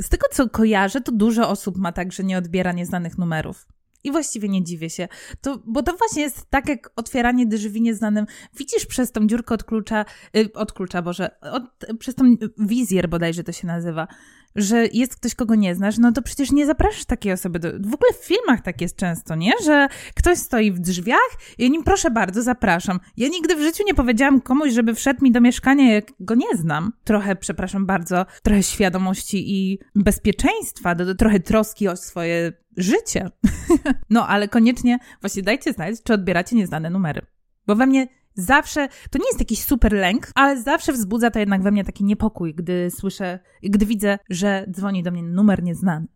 Z 0.00 0.08
tego, 0.08 0.26
co 0.32 0.48
kojarzę, 0.48 1.00
to 1.00 1.12
dużo 1.12 1.48
osób 1.48 1.76
ma 1.76 1.92
tak, 1.92 2.12
że 2.12 2.24
nie 2.24 2.38
odbiera 2.38 2.72
nieznanych 2.72 3.18
numerów. 3.18 3.66
I 4.04 4.12
właściwie 4.12 4.48
nie 4.48 4.64
dziwię 4.64 4.90
się. 4.90 5.08
To, 5.40 5.62
bo 5.66 5.82
to 5.82 5.96
właśnie 5.96 6.22
jest 6.22 6.50
tak, 6.50 6.68
jak 6.68 6.90
otwieranie 6.96 7.46
drzwi 7.46 7.82
nieznanym. 7.82 8.26
Widzisz 8.58 8.86
przez 8.86 9.12
tą 9.12 9.26
dziurkę 9.26 9.54
od 9.54 9.64
klucza, 9.64 10.04
yy, 10.34 10.52
od 10.54 10.72
klucza, 10.72 11.02
Boże, 11.02 11.40
od, 11.40 11.62
przez 11.98 12.14
tą 12.14 12.36
wizjer 12.58 13.08
bodajże 13.08 13.44
to 13.44 13.52
się 13.52 13.66
nazywa, 13.66 14.08
że 14.56 14.86
jest 14.92 15.16
ktoś, 15.16 15.34
kogo 15.34 15.54
nie 15.54 15.74
znasz, 15.74 15.98
no 15.98 16.12
to 16.12 16.22
przecież 16.22 16.52
nie 16.52 16.66
zapraszasz 16.66 17.04
takiej 17.04 17.32
osoby. 17.32 17.58
Do... 17.58 17.68
W 17.72 17.94
ogóle 17.94 18.12
w 18.20 18.24
filmach 18.24 18.60
tak 18.62 18.80
jest 18.80 18.96
często, 18.96 19.34
nie? 19.34 19.52
Że 19.64 19.88
ktoś 20.14 20.38
stoi 20.38 20.72
w 20.72 20.78
drzwiach 20.78 21.30
i 21.58 21.70
nim 21.70 21.84
proszę 21.84 22.10
bardzo, 22.10 22.42
zapraszam. 22.42 23.00
Ja 23.16 23.28
nigdy 23.28 23.56
w 23.56 23.60
życiu 23.60 23.84
nie 23.86 23.94
powiedziałam 23.94 24.40
komuś, 24.40 24.72
żeby 24.72 24.94
wszedł 24.94 25.24
mi 25.24 25.32
do 25.32 25.40
mieszkania, 25.40 25.92
jak 25.94 26.12
go 26.20 26.34
nie 26.34 26.56
znam. 26.56 26.92
Trochę, 27.04 27.36
przepraszam 27.36 27.86
bardzo, 27.86 28.26
trochę 28.42 28.62
świadomości 28.62 29.54
i 29.54 29.78
bezpieczeństwa, 29.94 30.94
do, 30.94 31.04
do 31.04 31.14
trochę 31.14 31.40
troski 31.40 31.88
o 31.88 31.96
swoje 31.96 32.52
życie. 32.76 33.30
no, 34.10 34.28
ale 34.28 34.48
koniecznie 34.48 34.98
właśnie 35.20 35.42
dajcie 35.42 35.72
znać, 35.72 36.02
czy 36.04 36.14
odbieracie 36.14 36.56
nieznane 36.56 36.90
numery. 36.90 37.26
Bo 37.66 37.76
we 37.76 37.86
mnie 37.86 38.08
zawsze, 38.34 38.88
to 39.10 39.18
nie 39.18 39.26
jest 39.26 39.40
jakiś 39.40 39.62
super 39.62 39.92
lęk, 39.92 40.30
ale 40.34 40.62
zawsze 40.62 40.92
wzbudza 40.92 41.30
to 41.30 41.38
jednak 41.38 41.62
we 41.62 41.70
mnie 41.70 41.84
taki 41.84 42.04
niepokój, 42.04 42.54
gdy 42.54 42.90
słyszę, 42.90 43.38
gdy 43.62 43.86
widzę, 43.86 44.18
że 44.30 44.66
dzwoni 44.70 45.02
do 45.02 45.10
mnie 45.10 45.22
numer 45.22 45.62
nieznany. 45.62 46.06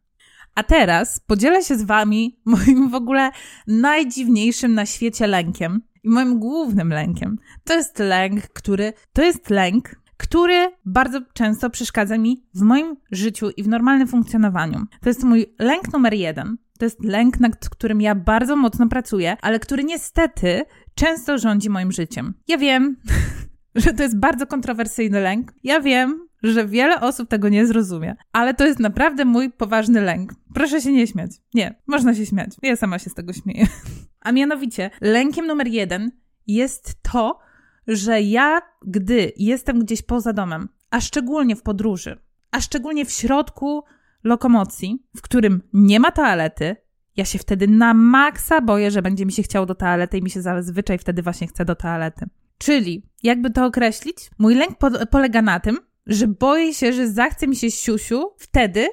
A 0.54 0.62
teraz 0.62 1.20
podzielę 1.20 1.62
się 1.62 1.76
z 1.76 1.82
wami 1.82 2.40
moim 2.44 2.90
w 2.90 2.94
ogóle 2.94 3.30
najdziwniejszym 3.66 4.75
na 4.75 4.87
świecie 4.87 5.26
lękiem 5.26 5.82
i 6.04 6.08
moim 6.08 6.38
głównym 6.38 6.88
lękiem. 6.88 7.38
To 7.64 7.75
jest 7.75 7.98
lęk, 7.98 8.48
który, 8.48 8.92
to 9.12 9.22
jest 9.22 9.50
lęk, 9.50 9.90
który 10.16 10.72
bardzo 10.84 11.20
często 11.32 11.70
przeszkadza 11.70 12.18
mi 12.18 12.44
w 12.54 12.62
moim 12.62 12.96
życiu 13.12 13.50
i 13.56 13.62
w 13.62 13.68
normalnym 13.68 14.08
funkcjonowaniu. 14.08 14.87
To 15.00 15.08
jest 15.08 15.25
mój 15.25 15.54
lęk 15.58 15.92
numer 15.92 16.14
jeden. 16.14 16.56
To 16.78 16.84
jest 16.84 17.04
lęk, 17.04 17.40
nad 17.40 17.68
którym 17.68 18.00
ja 18.00 18.14
bardzo 18.14 18.56
mocno 18.56 18.88
pracuję, 18.88 19.37
ale 19.42 19.58
który 19.58 19.84
niestety 19.84 20.62
często 20.98 21.38
rządzi 21.38 21.70
moim 21.70 21.92
życiem. 21.92 22.34
Ja 22.48 22.58
wiem, 22.58 22.96
że 23.74 23.94
to 23.94 24.02
jest 24.02 24.18
bardzo 24.18 24.46
kontrowersyjny 24.46 25.20
lęk. 25.20 25.52
Ja 25.64 25.80
wiem, 25.80 26.28
że 26.42 26.66
wiele 26.66 27.00
osób 27.00 27.28
tego 27.28 27.48
nie 27.48 27.66
zrozumie, 27.66 28.16
ale 28.32 28.54
to 28.54 28.66
jest 28.66 28.78
naprawdę 28.78 29.24
mój 29.24 29.50
poważny 29.50 30.00
lęk. 30.00 30.32
Proszę 30.54 30.80
się 30.80 30.92
nie 30.92 31.06
śmiać. 31.06 31.30
Nie, 31.54 31.82
można 31.86 32.14
się 32.14 32.26
śmiać. 32.26 32.50
Ja 32.62 32.76
sama 32.76 32.98
się 32.98 33.10
z 33.10 33.14
tego 33.14 33.32
śmieję. 33.32 33.66
A 34.20 34.32
mianowicie, 34.32 34.90
lękiem 35.00 35.46
numer 35.46 35.66
jeden 35.66 36.10
jest 36.46 37.02
to, 37.02 37.38
że 37.86 38.22
ja, 38.22 38.60
gdy 38.86 39.32
jestem 39.36 39.78
gdzieś 39.78 40.02
poza 40.02 40.32
domem, 40.32 40.68
a 40.90 41.00
szczególnie 41.00 41.56
w 41.56 41.62
podróży, 41.62 42.18
a 42.50 42.60
szczególnie 42.60 43.04
w 43.04 43.10
środku 43.10 43.84
lokomocji, 44.24 45.06
w 45.16 45.22
którym 45.22 45.62
nie 45.72 46.00
ma 46.00 46.10
toalety, 46.10 46.76
ja 47.18 47.25
się 47.25 47.38
wtedy 47.38 47.68
na 47.68 47.94
maksa 47.94 48.60
boję, 48.60 48.90
że 48.90 49.02
będzie 49.02 49.26
mi 49.26 49.32
się 49.32 49.42
chciało 49.42 49.66
do 49.66 49.75
toalety 49.75 50.18
i 50.18 50.22
mi 50.22 50.30
się 50.30 50.42
zazwyczaj 50.42 50.98
wtedy 50.98 51.22
właśnie 51.22 51.46
chce 51.46 51.64
do 51.64 51.75
toalety. 51.75 52.26
Czyli, 52.58 53.02
jakby 53.22 53.50
to 53.50 53.66
określić, 53.66 54.16
mój 54.38 54.54
lęk 54.54 54.78
po 54.78 54.90
polega 55.06 55.42
na 55.42 55.60
tym, 55.60 55.78
że 56.06 56.28
boję 56.28 56.75
się, 56.75 56.92
że 56.92 57.08
zachce 57.08 57.46
mi 57.46 57.56
się 57.56 57.70
siusiu 57.70 58.22
wtedy, 58.38 58.88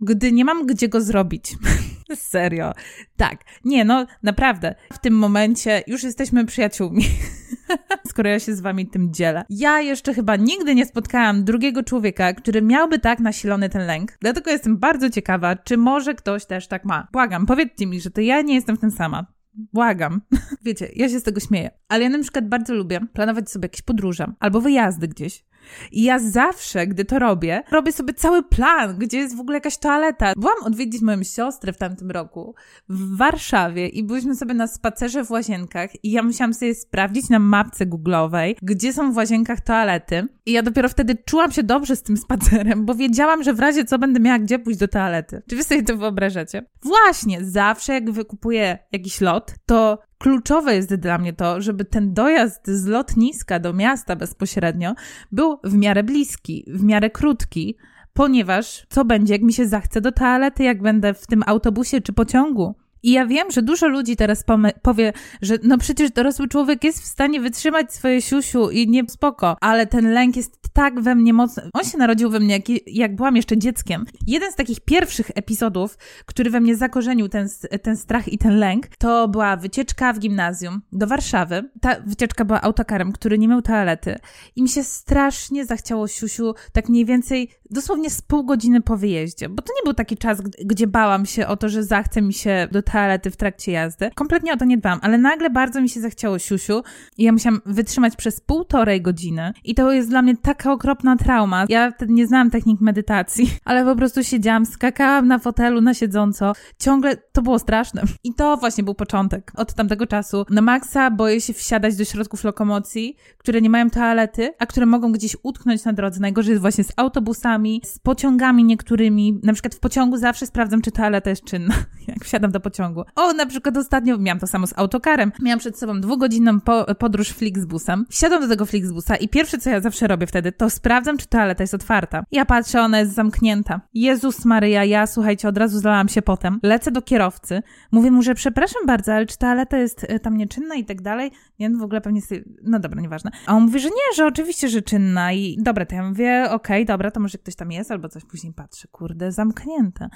gdy 0.00 0.32
nie 0.32 0.44
mam 0.44 0.66
gdzie 0.66 0.88
go 0.88 1.00
zrobić. 1.00 1.56
Serio. 2.14 2.72
Tak. 3.16 3.44
Nie, 3.64 3.84
no 3.84 4.06
naprawdę. 4.22 4.74
W 4.92 4.98
tym 4.98 5.14
momencie 5.14 5.82
już 5.86 6.02
jesteśmy 6.02 6.46
przyjaciółmi. 6.46 7.04
Skoro 8.10 8.28
ja 8.28 8.40
się 8.40 8.54
z 8.54 8.60
wami 8.60 8.86
tym 8.86 9.12
dzielę. 9.12 9.44
Ja 9.50 9.80
jeszcze 9.80 10.14
chyba 10.14 10.36
nigdy 10.36 10.74
nie 10.74 10.86
spotkałam 10.86 11.44
drugiego 11.44 11.82
człowieka, 11.82 12.32
który 12.32 12.62
miałby 12.62 12.98
tak 12.98 13.20
nasilony 13.20 13.68
ten 13.68 13.86
lęk. 13.86 14.12
Dlatego 14.20 14.50
jestem 14.50 14.78
bardzo 14.78 15.10
ciekawa, 15.10 15.56
czy 15.56 15.76
może 15.76 16.14
ktoś 16.14 16.46
też 16.46 16.68
tak 16.68 16.84
ma. 16.84 17.08
Błagam, 17.12 17.46
powiedzcie 17.46 17.86
mi, 17.86 18.00
że 18.00 18.10
to 18.10 18.20
ja 18.20 18.42
nie 18.42 18.54
jestem 18.54 18.76
w 18.76 18.80
tym 18.80 18.90
sama. 18.90 19.26
Błagam. 19.72 20.20
Wiecie, 20.64 20.88
ja 20.96 21.08
się 21.08 21.20
z 21.20 21.22
tego 21.22 21.40
śmieję. 21.40 21.70
Ale 21.88 22.04
ja 22.04 22.10
na 22.10 22.18
przykład 22.18 22.48
bardzo 22.48 22.74
lubię 22.74 23.00
planować 23.12 23.50
sobie 23.50 23.64
jakieś 23.64 23.82
podróże 23.82 24.32
albo 24.40 24.60
wyjazdy 24.60 25.08
gdzieś. 25.08 25.44
I 25.92 26.02
ja 26.02 26.18
zawsze, 26.18 26.86
gdy 26.86 27.04
to 27.04 27.18
robię, 27.18 27.62
robię 27.70 27.92
sobie 27.92 28.14
cały 28.14 28.42
plan, 28.42 28.98
gdzie 28.98 29.18
jest 29.18 29.36
w 29.36 29.40
ogóle 29.40 29.56
jakaś 29.56 29.78
toaleta. 29.78 30.32
Byłam 30.36 30.64
odwiedzić 30.64 31.02
moją 31.02 31.22
siostrę 31.22 31.72
w 31.72 31.78
tamtym 31.78 32.10
roku 32.10 32.54
w 32.88 33.16
Warszawie 33.16 33.88
i 33.88 34.04
byliśmy 34.04 34.34
sobie 34.34 34.54
na 34.54 34.66
spacerze 34.66 35.24
w 35.24 35.30
łazienkach 35.30 36.04
i 36.04 36.10
ja 36.10 36.22
musiałam 36.22 36.54
sobie 36.54 36.74
sprawdzić 36.74 37.28
na 37.28 37.38
mapce 37.38 37.86
googlowej, 37.86 38.56
gdzie 38.62 38.92
są 38.92 39.12
w 39.12 39.16
łazienkach 39.16 39.60
toalety. 39.60 40.28
I 40.48 40.52
ja 40.52 40.62
dopiero 40.62 40.88
wtedy 40.88 41.16
czułam 41.26 41.52
się 41.52 41.62
dobrze 41.62 41.96
z 41.96 42.02
tym 42.02 42.16
spacerem, 42.16 42.86
bo 42.86 42.94
wiedziałam, 42.94 43.42
że 43.42 43.54
w 43.54 43.60
razie 43.60 43.84
co 43.84 43.98
będę 43.98 44.20
miała 44.20 44.38
gdzie 44.38 44.58
pójść 44.58 44.78
do 44.78 44.88
toalety. 44.88 45.42
Czy 45.48 45.56
wy 45.56 45.64
sobie 45.64 45.82
to 45.82 45.96
wyobrażacie? 45.96 46.64
Właśnie, 46.82 47.44
zawsze 47.44 47.92
jak 47.92 48.10
wykupuję 48.10 48.78
jakiś 48.92 49.20
lot, 49.20 49.54
to 49.66 49.98
kluczowe 50.18 50.74
jest 50.74 50.94
dla 50.94 51.18
mnie 51.18 51.32
to, 51.32 51.60
żeby 51.60 51.84
ten 51.84 52.14
dojazd 52.14 52.66
z 52.66 52.86
lotniska 52.86 53.58
do 53.58 53.72
miasta 53.72 54.16
bezpośrednio 54.16 54.94
był 55.32 55.58
w 55.64 55.74
miarę 55.74 56.02
bliski, 56.02 56.64
w 56.68 56.82
miarę 56.82 57.10
krótki, 57.10 57.76
ponieważ 58.12 58.86
co 58.88 59.04
będzie, 59.04 59.32
jak 59.32 59.42
mi 59.42 59.52
się 59.52 59.66
zachce 59.66 60.00
do 60.00 60.12
toalety, 60.12 60.62
jak 60.62 60.82
będę 60.82 61.14
w 61.14 61.26
tym 61.26 61.42
autobusie 61.46 62.00
czy 62.00 62.12
pociągu? 62.12 62.74
I 63.02 63.12
ja 63.12 63.26
wiem, 63.26 63.50
że 63.50 63.62
dużo 63.62 63.88
ludzi 63.88 64.16
teraz 64.16 64.44
powie, 64.82 65.12
że 65.42 65.54
no 65.62 65.78
przecież 65.78 66.10
dorosły 66.10 66.48
człowiek 66.48 66.84
jest 66.84 67.02
w 67.02 67.06
stanie 67.06 67.40
wytrzymać 67.40 67.94
swoje 67.94 68.22
siusiu 68.22 68.70
i 68.70 68.88
nie 68.88 69.08
spoko, 69.08 69.56
ale 69.60 69.86
ten 69.86 70.12
lęk 70.12 70.36
jest 70.36 70.58
tak 70.72 71.00
we 71.00 71.14
mnie 71.14 71.32
mocno. 71.32 71.62
On 71.72 71.84
się 71.84 71.98
narodził 71.98 72.30
we 72.30 72.40
mnie, 72.40 72.54
jak, 72.54 72.86
jak 72.86 73.16
byłam 73.16 73.36
jeszcze 73.36 73.58
dzieckiem. 73.58 74.04
Jeden 74.26 74.52
z 74.52 74.54
takich 74.54 74.80
pierwszych 74.80 75.30
epizodów, 75.34 75.98
który 76.26 76.50
we 76.50 76.60
mnie 76.60 76.76
zakorzenił 76.76 77.28
ten, 77.28 77.48
ten 77.82 77.96
strach 77.96 78.28
i 78.28 78.38
ten 78.38 78.58
lęk, 78.58 78.86
to 78.98 79.28
była 79.28 79.56
wycieczka 79.56 80.12
w 80.12 80.18
gimnazjum 80.18 80.82
do 80.92 81.06
Warszawy. 81.06 81.70
Ta 81.80 82.00
wycieczka 82.06 82.44
była 82.44 82.62
autokarem, 82.62 83.12
który 83.12 83.38
nie 83.38 83.48
miał 83.48 83.62
toalety. 83.62 84.16
I 84.56 84.62
mi 84.62 84.68
się 84.68 84.84
strasznie 84.84 85.66
zachciało 85.66 86.08
siusiu, 86.08 86.54
tak 86.72 86.88
mniej 86.88 87.04
więcej 87.04 87.50
dosłownie 87.70 88.10
z 88.10 88.22
pół 88.22 88.44
godziny 88.44 88.80
po 88.80 88.96
wyjeździe, 88.96 89.48
bo 89.48 89.62
to 89.62 89.72
nie 89.76 89.82
był 89.84 89.94
taki 89.94 90.16
czas, 90.16 90.40
gdzie 90.40 90.86
bałam 90.86 91.26
się 91.26 91.46
o 91.46 91.56
to, 91.56 91.68
że 91.68 91.84
zachce 91.84 92.22
mi 92.22 92.34
się 92.34 92.68
do 92.72 92.82
toalety 92.82 93.30
w 93.30 93.36
trakcie 93.36 93.72
jazdy. 93.72 94.10
Kompletnie 94.14 94.52
o 94.52 94.56
to 94.56 94.64
nie 94.64 94.78
dbam, 94.78 94.98
ale 95.02 95.18
nagle 95.18 95.50
bardzo 95.50 95.80
mi 95.80 95.88
się 95.88 96.00
zachciało 96.00 96.38
siusiu 96.38 96.82
i 97.18 97.24
ja 97.24 97.32
musiałam 97.32 97.60
wytrzymać 97.66 98.16
przez 98.16 98.40
półtorej 98.40 99.02
godziny 99.02 99.52
i 99.64 99.74
to 99.74 99.92
jest 99.92 100.08
dla 100.08 100.22
mnie 100.22 100.36
taka 100.36 100.72
okropna 100.72 101.16
trauma. 101.16 101.64
Ja 101.68 101.90
wtedy 101.90 102.12
nie 102.12 102.26
znałam 102.26 102.50
technik 102.50 102.80
medytacji, 102.80 103.50
ale 103.64 103.84
po 103.84 103.96
prostu 103.96 104.24
siedziałam, 104.24 104.66
skakałam 104.66 105.28
na 105.28 105.38
fotelu 105.38 105.80
na 105.80 105.94
siedząco. 105.94 106.52
Ciągle 106.78 107.16
to 107.16 107.42
było 107.42 107.58
straszne. 107.58 108.02
I 108.24 108.34
to 108.34 108.56
właśnie 108.56 108.84
był 108.84 108.94
początek. 108.94 109.52
Od 109.56 109.74
tamtego 109.74 110.06
czasu 110.06 110.46
na 110.50 110.62
maksa 110.62 111.10
boję 111.10 111.40
się 111.40 111.52
wsiadać 111.52 111.96
do 111.96 112.04
środków 112.04 112.44
lokomocji, 112.44 113.16
które 113.38 113.60
nie 113.60 113.70
mają 113.70 113.90
toalety, 113.90 114.54
a 114.58 114.66
które 114.66 114.86
mogą 114.86 115.12
gdzieś 115.12 115.36
utknąć 115.42 115.84
na 115.84 115.92
drodze. 115.92 116.20
Najgorzej 116.20 116.50
jest 116.50 116.62
właśnie 116.62 116.84
z 116.84 116.92
autobusami, 116.96 117.57
z 117.84 117.98
pociągami 117.98 118.64
niektórymi. 118.64 119.40
Na 119.42 119.52
przykład 119.52 119.74
w 119.74 119.80
pociągu 119.80 120.16
zawsze 120.16 120.46
sprawdzam, 120.46 120.82
czy 120.82 120.92
toaleta 120.92 121.30
jest 121.30 121.44
czynna, 121.44 121.74
jak 122.08 122.24
wsiadam 122.24 122.50
do 122.50 122.60
pociągu. 122.60 123.04
O, 123.16 123.32
na 123.32 123.46
przykład 123.46 123.76
ostatnio 123.76 124.18
miałam 124.18 124.38
to 124.38 124.46
samo 124.46 124.66
z 124.66 124.78
autokarem. 124.78 125.32
Miałam 125.42 125.58
przed 125.58 125.78
sobą 125.78 126.00
dwugodzinną 126.00 126.60
po 126.60 126.94
podróż 126.94 127.28
Flixbusem. 127.28 128.06
Wsiadam 128.10 128.40
do 128.40 128.48
tego 128.48 128.66
Flixbusa 128.66 129.16
i 129.16 129.28
pierwsze, 129.28 129.58
co 129.58 129.70
ja 129.70 129.80
zawsze 129.80 130.06
robię 130.06 130.26
wtedy, 130.26 130.52
to 130.52 130.70
sprawdzam, 130.70 131.18
czy 131.18 131.26
toaleta 131.26 131.62
jest 131.62 131.74
otwarta. 131.74 132.24
Ja 132.32 132.44
patrzę, 132.44 132.82
ona 132.82 132.98
jest 132.98 133.14
zamknięta. 133.14 133.80
Jezus 133.94 134.44
Maryja, 134.44 134.84
ja 134.84 135.06
słuchajcie, 135.06 135.48
od 135.48 135.58
razu 135.58 135.80
zalałam 135.80 136.08
się 136.08 136.22
potem. 136.22 136.60
Lecę 136.62 136.90
do 136.90 137.02
kierowcy, 137.02 137.62
mówię 137.92 138.10
mu, 138.10 138.22
że 138.22 138.34
przepraszam 138.34 138.86
bardzo, 138.86 139.12
ale 139.12 139.26
czy 139.26 139.38
toaleta 139.38 139.78
jest 139.78 140.06
e, 140.08 140.20
tam 140.20 140.36
nieczynna 140.36 140.74
i 140.74 140.84
tak 140.84 141.02
dalej. 141.02 141.30
Nie, 141.58 141.68
no 141.68 141.78
w 141.78 141.82
ogóle 141.82 142.00
pewnie 142.00 142.22
sobie... 142.22 142.44
No 142.62 142.78
dobra, 142.78 143.00
nieważne. 143.00 143.30
A 143.46 143.56
on 143.56 143.62
mówi, 143.62 143.80
że 143.80 143.88
nie, 143.88 144.16
że 144.16 144.26
oczywiście, 144.26 144.68
że 144.68 144.82
czynna 144.82 145.32
i 145.32 145.56
dobra, 145.60 145.86
to 145.86 145.94
ja 145.94 146.08
mówię, 146.08 146.44
okej, 146.44 146.82
okay, 146.82 146.84
dobra, 146.84 147.10
to 147.10 147.20
może 147.20 147.38
ktoś 147.48 147.56
tam 147.56 147.72
jest 147.72 147.90
albo 147.90 148.08
coś. 148.08 148.24
Później 148.24 148.52
patrzę, 148.52 148.88
kurde, 148.88 149.32
zamknięte. 149.32 150.08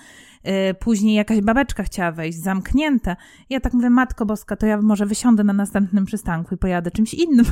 Yy, 0.45 0.75
później 0.75 1.15
jakaś 1.15 1.41
babeczka 1.41 1.83
chciała 1.83 2.13
wejść, 2.13 2.39
zamknięte. 2.39 3.17
Ja 3.51 3.61
tak 3.61 3.73
mówię, 3.73 3.91
Matko 3.91 4.27
Boska, 4.27 4.57
to 4.57 4.67
ja 4.67 4.83
może 4.83 5.07
wysiądę 5.07 5.45
na 5.45 5.53
następnym 5.53 6.05
przystanku 6.05 6.55
i 6.55 6.59
pojadę 6.59 6.91
czymś 6.91 7.15
innym. 7.15 7.47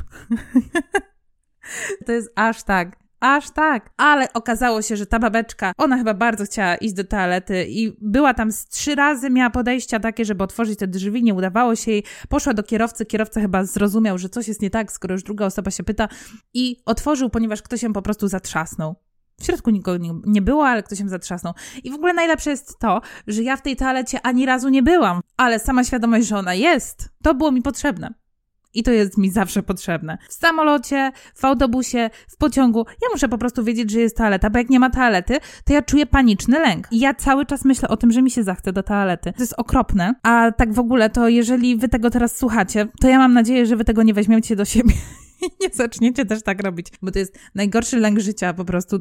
to 2.07 2.13
jest 2.13 2.33
aż 2.37 2.63
tak. 2.63 2.97
Aż 3.21 3.51
tak. 3.51 3.91
Ale 3.97 4.33
okazało 4.33 4.83
się, 4.83 4.97
że 4.97 5.07
ta 5.07 5.19
babeczka, 5.19 5.73
ona 5.79 5.99
chyba 5.99 6.15
bardzo 6.15 6.45
chciała 6.45 6.77
iść 6.77 6.95
do 6.95 7.05
toalety 7.05 7.67
i 7.69 7.97
była 8.01 8.35
tam 8.35 8.53
z 8.53 8.67
trzy 8.67 8.95
razy, 8.95 9.31
miała 9.31 9.51
podejścia 9.51 10.01
takie, 10.01 10.25
żeby 10.25 10.45
otworzyć 10.45 10.79
te 10.79 10.87
drzwi, 10.87 11.23
nie 11.23 11.35
udawało 11.35 11.77
się 11.77 11.91
jej. 11.91 12.05
Poszła 12.29 12.55
do 12.55 12.63
kierowcy, 12.63 13.07
kierowca 13.07 13.41
chyba 13.41 13.65
zrozumiał, 13.65 14.19
że 14.19 14.29
coś 14.29 14.49
jest 14.49 14.63
nie 14.63 14.71
tak, 14.71 14.93
skoro 14.93 15.13
już 15.15 15.23
druga 15.23 15.47
osoba 15.47 15.71
się 15.71 15.83
pyta 15.83 16.09
i 16.55 16.77
otworzył, 16.87 17.31
ponieważ 17.31 17.63
ktoś 17.63 17.81
się 17.81 17.93
po 17.93 18.03
prostu 18.03 18.29
zatrzasnął. 18.29 19.10
W 19.41 19.45
środku 19.45 19.71
nikogo 19.71 20.05
nie 20.27 20.43
było, 20.43 20.67
ale 20.67 20.83
ktoś 20.83 20.99
się 20.99 21.09
zatrzasnął. 21.09 21.53
I 21.85 21.91
w 21.91 21.95
ogóle 21.95 22.13
najlepsze 22.13 22.51
jest 22.51 22.79
to, 22.79 23.01
że 23.27 23.43
ja 23.43 23.57
w 23.57 23.63
tej 23.63 23.77
toalecie 23.77 24.21
ani 24.23 24.47
razu 24.47 24.69
nie 24.69 24.83
byłam, 24.83 25.21
ale 25.37 25.59
sama 25.59 25.85
świadomość, 25.85 26.27
że 26.27 26.37
ona 26.37 26.55
jest, 26.55 27.09
to 27.23 27.35
było 27.35 27.53
mi 27.53 27.63
potrzebne. 27.63 28.15
I 28.75 28.83
to 28.83 28.91
jest 28.91 29.19
mi 29.19 29.31
zawsze 29.31 29.63
potrzebne. 29.63 30.19
W 30.29 30.33
samolocie, 30.33 31.13
w 31.35 31.45
autobusie, 31.45 32.11
w 32.29 32.37
pociągu. 32.37 32.87
Ja 33.03 33.09
muszę 33.13 33.29
po 33.29 33.39
prostu 33.39 33.65
wiedzieć, 33.65 33.91
że 33.91 34.01
jest 34.01 34.17
toaleta, 34.17 34.51
bo 34.51 34.59
jak 34.59 34.71
nie 34.71 34.81
ma 34.81 34.91
toalety, 34.91 35.39
to 35.65 35.73
ja 35.73 35.83
czuję 35.83 36.07
paniczny 36.07 36.59
lęk. 36.59 36.89
I 36.91 37.01
ja 37.01 37.15
cały 37.15 37.47
czas 37.47 37.65
myślę 37.65 37.89
o 37.89 37.97
tym, 37.97 38.13
że 38.13 38.23
mi 38.23 38.31
się 38.31 38.43
zachce 38.43 38.73
do 38.73 38.83
toalety. 38.83 39.33
To 39.33 39.43
jest 39.43 39.55
okropne. 39.57 40.15
A 40.23 40.53
tak 40.53 40.73
w 40.73 40.79
ogóle, 40.79 41.11
to 41.11 41.29
jeżeli 41.29 41.77
wy 41.77 41.89
tego 41.89 42.11
teraz 42.11 42.37
słuchacie, 42.37 42.89
to 43.01 43.09
ja 43.09 43.19
mam 43.19 43.33
nadzieję, 43.33 43.67
że 43.67 43.77
wy 43.77 43.85
tego 43.85 44.03
nie 44.03 44.15
weźmiecie 44.15 44.57
do 44.57 44.65
siebie. 44.65 44.95
I 45.43 45.51
nie 45.61 45.69
zaczniecie 45.73 46.25
też 46.25 46.43
tak 46.43 46.63
robić, 46.63 46.87
bo 47.03 47.11
to 47.11 47.19
jest 47.19 47.39
najgorszy 47.55 47.99
lęk 47.99 48.21
życia 48.21 48.55
po 48.55 48.65
prostu 48.65 49.01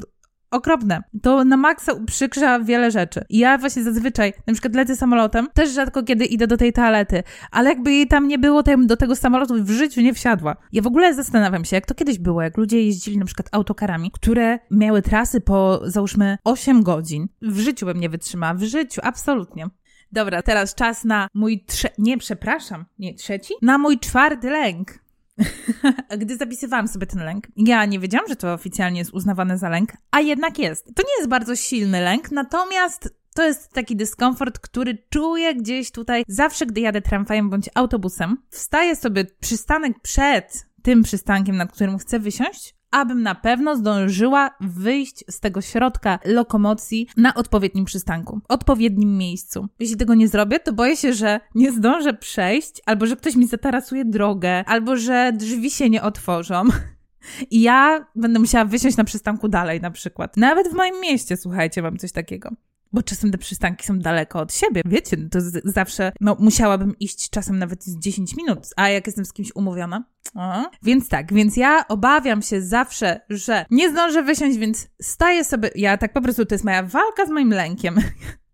okropne. 0.52 1.04
To 1.22 1.44
na 1.44 1.58
maksa 1.58 1.94
uprzykrza 1.94 2.60
wiele 2.60 2.92
rzeczy. 2.92 3.26
I 3.30 3.38
ja 3.38 3.58
właśnie 3.58 3.84
zazwyczaj, 3.84 4.34
na 4.48 4.54
przykład 4.54 4.76
lecę 4.76 4.96
samolotem, 4.96 5.48
też 5.54 5.70
rzadko 5.70 6.04
kiedy 6.04 6.26
idę 6.26 6.48
do 6.48 6.58
tej 6.58 6.74
toalety, 6.74 7.24
ale 7.52 7.70
jakby 7.70 7.92
jej 7.92 8.08
tam 8.08 8.28
nie 8.28 8.40
było, 8.40 8.64
to 8.64 8.72
ja 8.72 8.78
do 8.78 8.98
tego 8.98 9.16
samolotu 9.16 9.64
w 9.64 9.70
życiu 9.70 10.02
nie 10.02 10.14
wsiadła. 10.14 10.56
Ja 10.72 10.82
w 10.82 10.88
ogóle 10.88 11.14
zastanawiam 11.14 11.66
się, 11.66 11.76
jak 11.76 11.86
to 11.86 11.96
kiedyś 11.96 12.20
było, 12.20 12.42
jak 12.42 12.58
ludzie 12.58 12.84
jeździli 12.84 13.18
na 13.18 13.26
przykład 13.26 13.50
autokarami, 13.52 14.12
które 14.12 14.60
miały 14.72 15.02
trasy 15.02 15.42
po, 15.42 15.82
załóżmy, 15.84 16.38
8 16.44 16.84
godzin. 16.84 17.28
W 17.42 17.60
życiu 17.60 17.86
bym 17.86 18.00
nie 18.00 18.10
wytrzymała, 18.10 18.54
w 18.54 18.64
życiu, 18.64 19.02
absolutnie. 19.04 19.68
Dobra, 20.12 20.42
teraz 20.42 20.76
czas 20.76 21.06
na 21.06 21.28
mój 21.34 21.64
trze... 21.66 21.90
Nie, 21.98 22.18
przepraszam, 22.18 22.86
nie, 23.00 23.14
trzeci? 23.14 23.54
Na 23.62 23.78
mój 23.78 24.00
czwarty 24.00 24.50
lęk. 24.50 25.00
gdy 26.22 26.38
zapisywałam 26.38 26.88
sobie 26.88 27.08
ten 27.08 27.24
lęk, 27.24 27.48
ja 27.56 27.86
nie 27.86 28.00
wiedziałam, 28.00 28.28
że 28.28 28.36
to 28.36 28.54
oficjalnie 28.54 29.00
jest 29.00 29.14
uznawane 29.14 29.58
za 29.58 29.70
lęk, 29.70 29.90
a 30.12 30.22
jednak 30.22 30.60
jest. 30.60 30.86
To 30.86 31.04
nie 31.04 31.14
jest 31.18 31.30
bardzo 31.30 31.56
silny 31.56 32.02
lęk, 32.02 32.32
natomiast 32.32 33.10
to 33.36 33.44
jest 33.44 33.74
taki 33.74 33.96
dyskomfort, 33.96 34.60
który 34.60 34.98
czuję 35.10 35.56
gdzieś 35.56 35.92
tutaj 35.92 36.24
zawsze, 36.28 36.66
gdy 36.66 36.82
jadę 36.82 37.02
tramwajem 37.02 37.50
bądź 37.50 37.70
autobusem. 37.76 38.38
Wstaję 38.50 38.96
sobie 38.96 39.26
przystanek 39.40 40.00
przed 40.02 40.66
tym 40.82 41.04
przystankiem, 41.04 41.58
na 41.58 41.68
którym 41.68 41.98
chcę 41.98 42.20
wysiąść, 42.20 42.76
abym 42.92 43.22
na 43.22 43.36
pewno 43.36 43.76
zdążyła 43.76 44.50
wyjść 44.62 45.24
z 45.30 45.40
tego 45.40 45.62
środka 45.62 46.20
lokomocji 46.26 47.08
na 47.18 47.34
odpowiednim 47.34 47.86
przystanku, 47.86 48.42
odpowiednim 48.50 49.18
miejscu. 49.18 49.68
Jeśli 49.80 49.98
tego 49.98 50.16
nie 50.16 50.28
zrobię, 50.28 50.60
to 50.60 50.74
boję 50.74 50.98
się, 50.98 51.14
że 51.14 51.40
nie 51.56 51.72
zdążę 51.72 52.14
przejść, 52.14 52.82
albo 52.86 53.06
że 53.06 53.16
ktoś 53.16 53.36
mi 53.36 53.48
zatarasuje 53.48 54.06
drogę, 54.06 54.64
albo 54.66 54.96
że 54.96 55.32
drzwi 55.34 55.72
się 55.72 55.90
nie 55.90 56.02
otworzą. 56.02 56.64
I 57.52 57.62
ja 57.62 58.06
będę 58.16 58.40
musiała 58.40 58.66
wysiąść 58.66 58.98
na 58.98 59.04
przystanku 59.04 59.48
dalej, 59.48 59.82
na 59.82 59.92
przykład. 59.92 60.38
Nawet 60.38 60.68
w 60.68 60.74
moim 60.74 61.02
mieście, 61.02 61.38
słuchajcie, 61.38 61.82
mam 61.82 61.98
coś 61.98 62.12
takiego. 62.12 62.50
Bo 62.92 63.04
czasem 63.04 63.32
te 63.32 63.38
przystanki 63.38 63.86
są 63.86 64.00
daleko 64.00 64.40
od 64.40 64.54
siebie, 64.54 64.82
wiecie, 64.86 65.18
to 65.18 65.40
zawsze, 65.64 66.12
no, 66.22 66.38
musiałabym 66.40 67.00
iść 67.00 67.30
czasem 67.30 67.60
nawet 67.60 67.84
z 67.84 68.00
10 68.00 68.36
minut, 68.36 68.68
a 68.76 68.90
jak 68.90 69.08
jestem 69.08 69.26
z 69.26 69.34
kimś 69.34 69.56
umówiona, 69.56 70.04
o. 70.36 70.70
Więc 70.84 71.10
tak, 71.10 71.34
więc 71.34 71.58
ja 71.58 71.88
obawiam 71.88 72.42
się 72.42 72.62
zawsze, 72.62 73.22
że 73.30 73.66
nie 73.72 73.92
zdążę 73.92 74.24
wysiąść, 74.24 74.58
więc 74.58 74.88
staję 75.02 75.44
sobie, 75.44 75.70
ja 75.76 75.98
tak 75.98 76.14
po 76.14 76.22
prostu, 76.22 76.46
to 76.46 76.56
jest 76.56 76.66
moja 76.66 76.84
walka 76.84 77.26
z 77.26 77.30
moim 77.30 77.50
lękiem. 77.50 77.96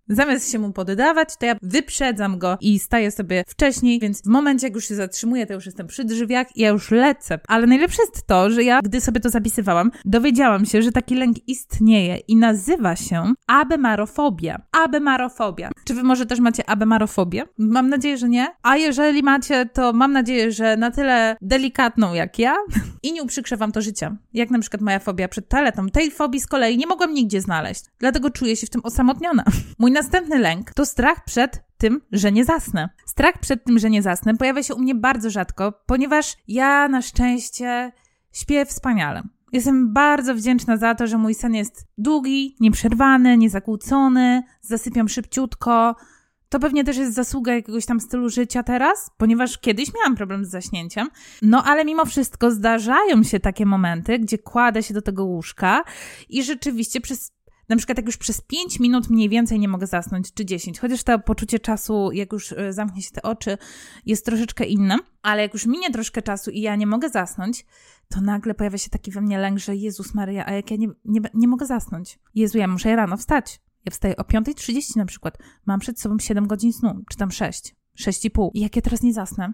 Zamiast 0.09 0.51
się 0.51 0.59
mu 0.59 0.71
poddawać, 0.71 1.37
to 1.39 1.45
ja 1.45 1.55
wyprzedzam 1.61 2.39
go 2.39 2.57
i 2.61 2.79
staję 2.79 3.11
sobie 3.11 3.43
wcześniej, 3.47 3.99
więc 3.99 4.21
w 4.21 4.27
momencie, 4.27 4.67
jak 4.67 4.75
już 4.75 4.87
się 4.87 4.95
zatrzymuję, 4.95 5.45
to 5.45 5.53
już 5.53 5.65
jestem 5.65 5.87
przy 5.87 6.03
drzwiach 6.03 6.57
i 6.57 6.61
ja 6.61 6.69
już 6.69 6.91
lecę. 6.91 7.39
Ale 7.47 7.67
najlepsze 7.67 8.01
jest 8.01 8.27
to, 8.27 8.49
że 8.49 8.63
ja, 8.63 8.79
gdy 8.83 9.01
sobie 9.01 9.19
to 9.19 9.29
zapisywałam, 9.29 9.91
dowiedziałam 10.05 10.65
się, 10.65 10.81
że 10.81 10.91
taki 10.91 11.15
lęk 11.15 11.37
istnieje 11.47 12.17
i 12.17 12.35
nazywa 12.35 12.95
się 12.95 13.33
abemarofobia. 13.47 14.61
Abemarofobia. 14.71 15.71
Czy 15.85 15.93
wy 15.93 16.03
może 16.03 16.25
też 16.25 16.39
macie 16.39 16.69
abemarofobię? 16.69 17.43
Mam 17.57 17.89
nadzieję, 17.89 18.17
że 18.17 18.29
nie. 18.29 18.47
A 18.63 18.77
jeżeli 18.77 19.23
macie, 19.23 19.65
to 19.65 19.93
mam 19.93 20.11
nadzieję, 20.11 20.51
że 20.51 20.77
na 20.77 20.91
tyle 20.91 21.37
delikatną 21.41 22.13
jak 22.13 22.39
ja 22.39 22.55
i 23.03 23.13
nie 23.13 23.23
uprzykrzę 23.23 23.57
wam 23.57 23.71
to 23.71 23.81
życia. 23.81 24.17
Jak 24.33 24.49
na 24.49 24.59
przykład 24.59 24.81
moja 24.81 24.99
fobia 24.99 25.27
przed 25.27 25.49
taletą. 25.49 25.89
Tej 25.89 26.11
fobii 26.11 26.39
z 26.39 26.47
kolei 26.47 26.77
nie 26.77 26.87
mogłam 26.87 27.13
nigdzie 27.13 27.41
znaleźć. 27.41 27.83
Dlatego 27.99 28.29
czuję 28.29 28.55
się 28.55 28.67
w 28.67 28.69
tym 28.69 28.81
osamotniona. 28.83 29.43
Mój 29.79 29.94
następny 29.95 30.39
lęk 30.39 30.73
to 30.73 30.85
strach 30.85 31.23
przed 31.23 31.63
tym, 31.77 32.01
że 32.11 32.31
nie 32.31 32.45
zasnę. 32.45 32.89
Strach 33.05 33.39
przed 33.39 33.63
tym, 33.63 33.79
że 33.79 33.89
nie 33.89 34.01
zasnę 34.01 34.37
pojawia 34.37 34.63
się 34.63 34.75
u 34.75 34.79
mnie 34.79 34.95
bardzo 34.95 35.29
rzadko, 35.29 35.73
ponieważ 35.85 36.37
ja 36.47 36.87
na 36.87 37.01
szczęście 37.01 37.91
śpię 38.31 38.65
wspaniale. 38.65 39.23
Jestem 39.51 39.93
bardzo 39.93 40.35
wdzięczna 40.35 40.77
za 40.77 40.95
to, 40.95 41.07
że 41.07 41.17
mój 41.17 41.33
sen 41.33 41.53
jest 41.53 41.87
długi, 41.97 42.55
nieprzerwany, 42.59 43.37
niezakłócony, 43.37 44.43
zasypiam 44.61 45.09
szybciutko. 45.09 45.95
To 46.49 46.59
pewnie 46.59 46.83
też 46.83 46.97
jest 46.97 47.13
zasługa 47.13 47.53
jakiegoś 47.53 47.85
tam 47.85 47.99
stylu 47.99 48.29
życia 48.29 48.63
teraz, 48.63 49.11
ponieważ 49.17 49.57
kiedyś 49.57 49.93
miałam 49.93 50.15
problem 50.15 50.45
z 50.45 50.49
zaśnięciem. 50.49 51.09
No 51.41 51.63
ale 51.63 51.85
mimo 51.85 52.05
wszystko 52.05 52.51
zdarzają 52.51 53.23
się 53.23 53.39
takie 53.39 53.65
momenty, 53.65 54.19
gdzie 54.19 54.37
kładę 54.37 54.83
się 54.83 54.93
do 54.93 55.01
tego 55.01 55.25
łóżka 55.25 55.83
i 56.29 56.43
rzeczywiście 56.43 57.01
przez 57.01 57.31
na 57.69 57.75
przykład 57.75 57.97
jak 57.97 58.05
już 58.05 58.17
przez 58.17 58.41
5 58.41 58.79
minut 58.79 59.09
mniej 59.09 59.29
więcej 59.29 59.59
nie 59.59 59.67
mogę 59.67 59.87
zasnąć, 59.87 60.33
czy 60.33 60.45
10, 60.45 60.79
chociaż 60.79 61.03
to 61.03 61.19
poczucie 61.19 61.59
czasu, 61.59 62.11
jak 62.11 62.33
już 62.33 62.51
e, 62.51 62.73
zamknie 62.73 63.01
się 63.01 63.11
te 63.11 63.21
oczy, 63.21 63.57
jest 64.05 64.25
troszeczkę 64.25 64.65
inne, 64.65 64.97
ale 65.21 65.41
jak 65.41 65.53
już 65.53 65.65
minie 65.65 65.91
troszkę 65.91 66.21
czasu 66.21 66.51
i 66.51 66.61
ja 66.61 66.75
nie 66.75 66.87
mogę 66.87 67.09
zasnąć, 67.09 67.65
to 68.09 68.21
nagle 68.21 68.53
pojawia 68.53 68.77
się 68.77 68.89
taki 68.89 69.11
we 69.11 69.21
mnie 69.21 69.37
lęk, 69.37 69.59
że 69.59 69.75
Jezus 69.75 70.13
Maria, 70.13 70.45
a 70.45 70.51
jak 70.51 70.71
ja 70.71 70.77
nie, 70.77 70.87
nie, 71.05 71.21
nie 71.33 71.47
mogę 71.47 71.65
zasnąć? 71.65 72.19
Jezu, 72.35 72.57
ja 72.57 72.67
muszę 72.67 72.95
rano 72.95 73.17
wstać. 73.17 73.61
Ja 73.85 73.91
wstaję 73.91 74.17
o 74.17 74.21
5.30 74.21 74.97
na 74.97 75.05
przykład. 75.05 75.37
Mam 75.65 75.79
przed 75.79 75.99
sobą 75.99 76.19
7 76.19 76.47
godzin 76.47 76.73
snu, 76.73 77.03
czy 77.09 77.17
tam 77.17 77.31
6. 77.31 77.75
6,5. 77.99 78.49
I 78.53 78.59
jak 78.59 78.75
ja 78.75 78.81
teraz 78.81 79.01
nie 79.01 79.13
zasnę, 79.13 79.53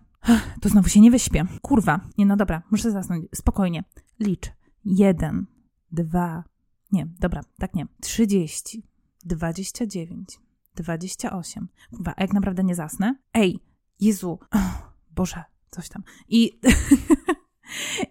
to 0.61 0.69
znowu 0.69 0.89
się 0.89 1.01
nie 1.01 1.11
wyśpię. 1.11 1.45
Kurwa. 1.61 1.99
Nie, 2.17 2.25
no 2.25 2.37
dobra, 2.37 2.63
muszę 2.71 2.91
zasnąć. 2.91 3.25
Spokojnie. 3.35 3.83
Licz. 4.19 4.51
Jeden, 4.85 5.45
dwa, 5.91 6.43
nie, 6.91 7.07
dobra, 7.19 7.41
tak 7.57 7.75
nie. 7.75 7.85
30, 8.01 8.83
29, 9.25 10.39
28. 10.75 11.67
Kurwa, 11.91 12.13
a 12.17 12.21
jak 12.21 12.33
naprawdę 12.33 12.63
nie 12.63 12.75
zasnę? 12.75 13.15
Ej, 13.33 13.59
Jezu, 13.99 14.39
oh, 14.51 14.93
Boże, 15.15 15.43
coś 15.71 15.89
tam. 15.89 16.03
I 16.29 16.59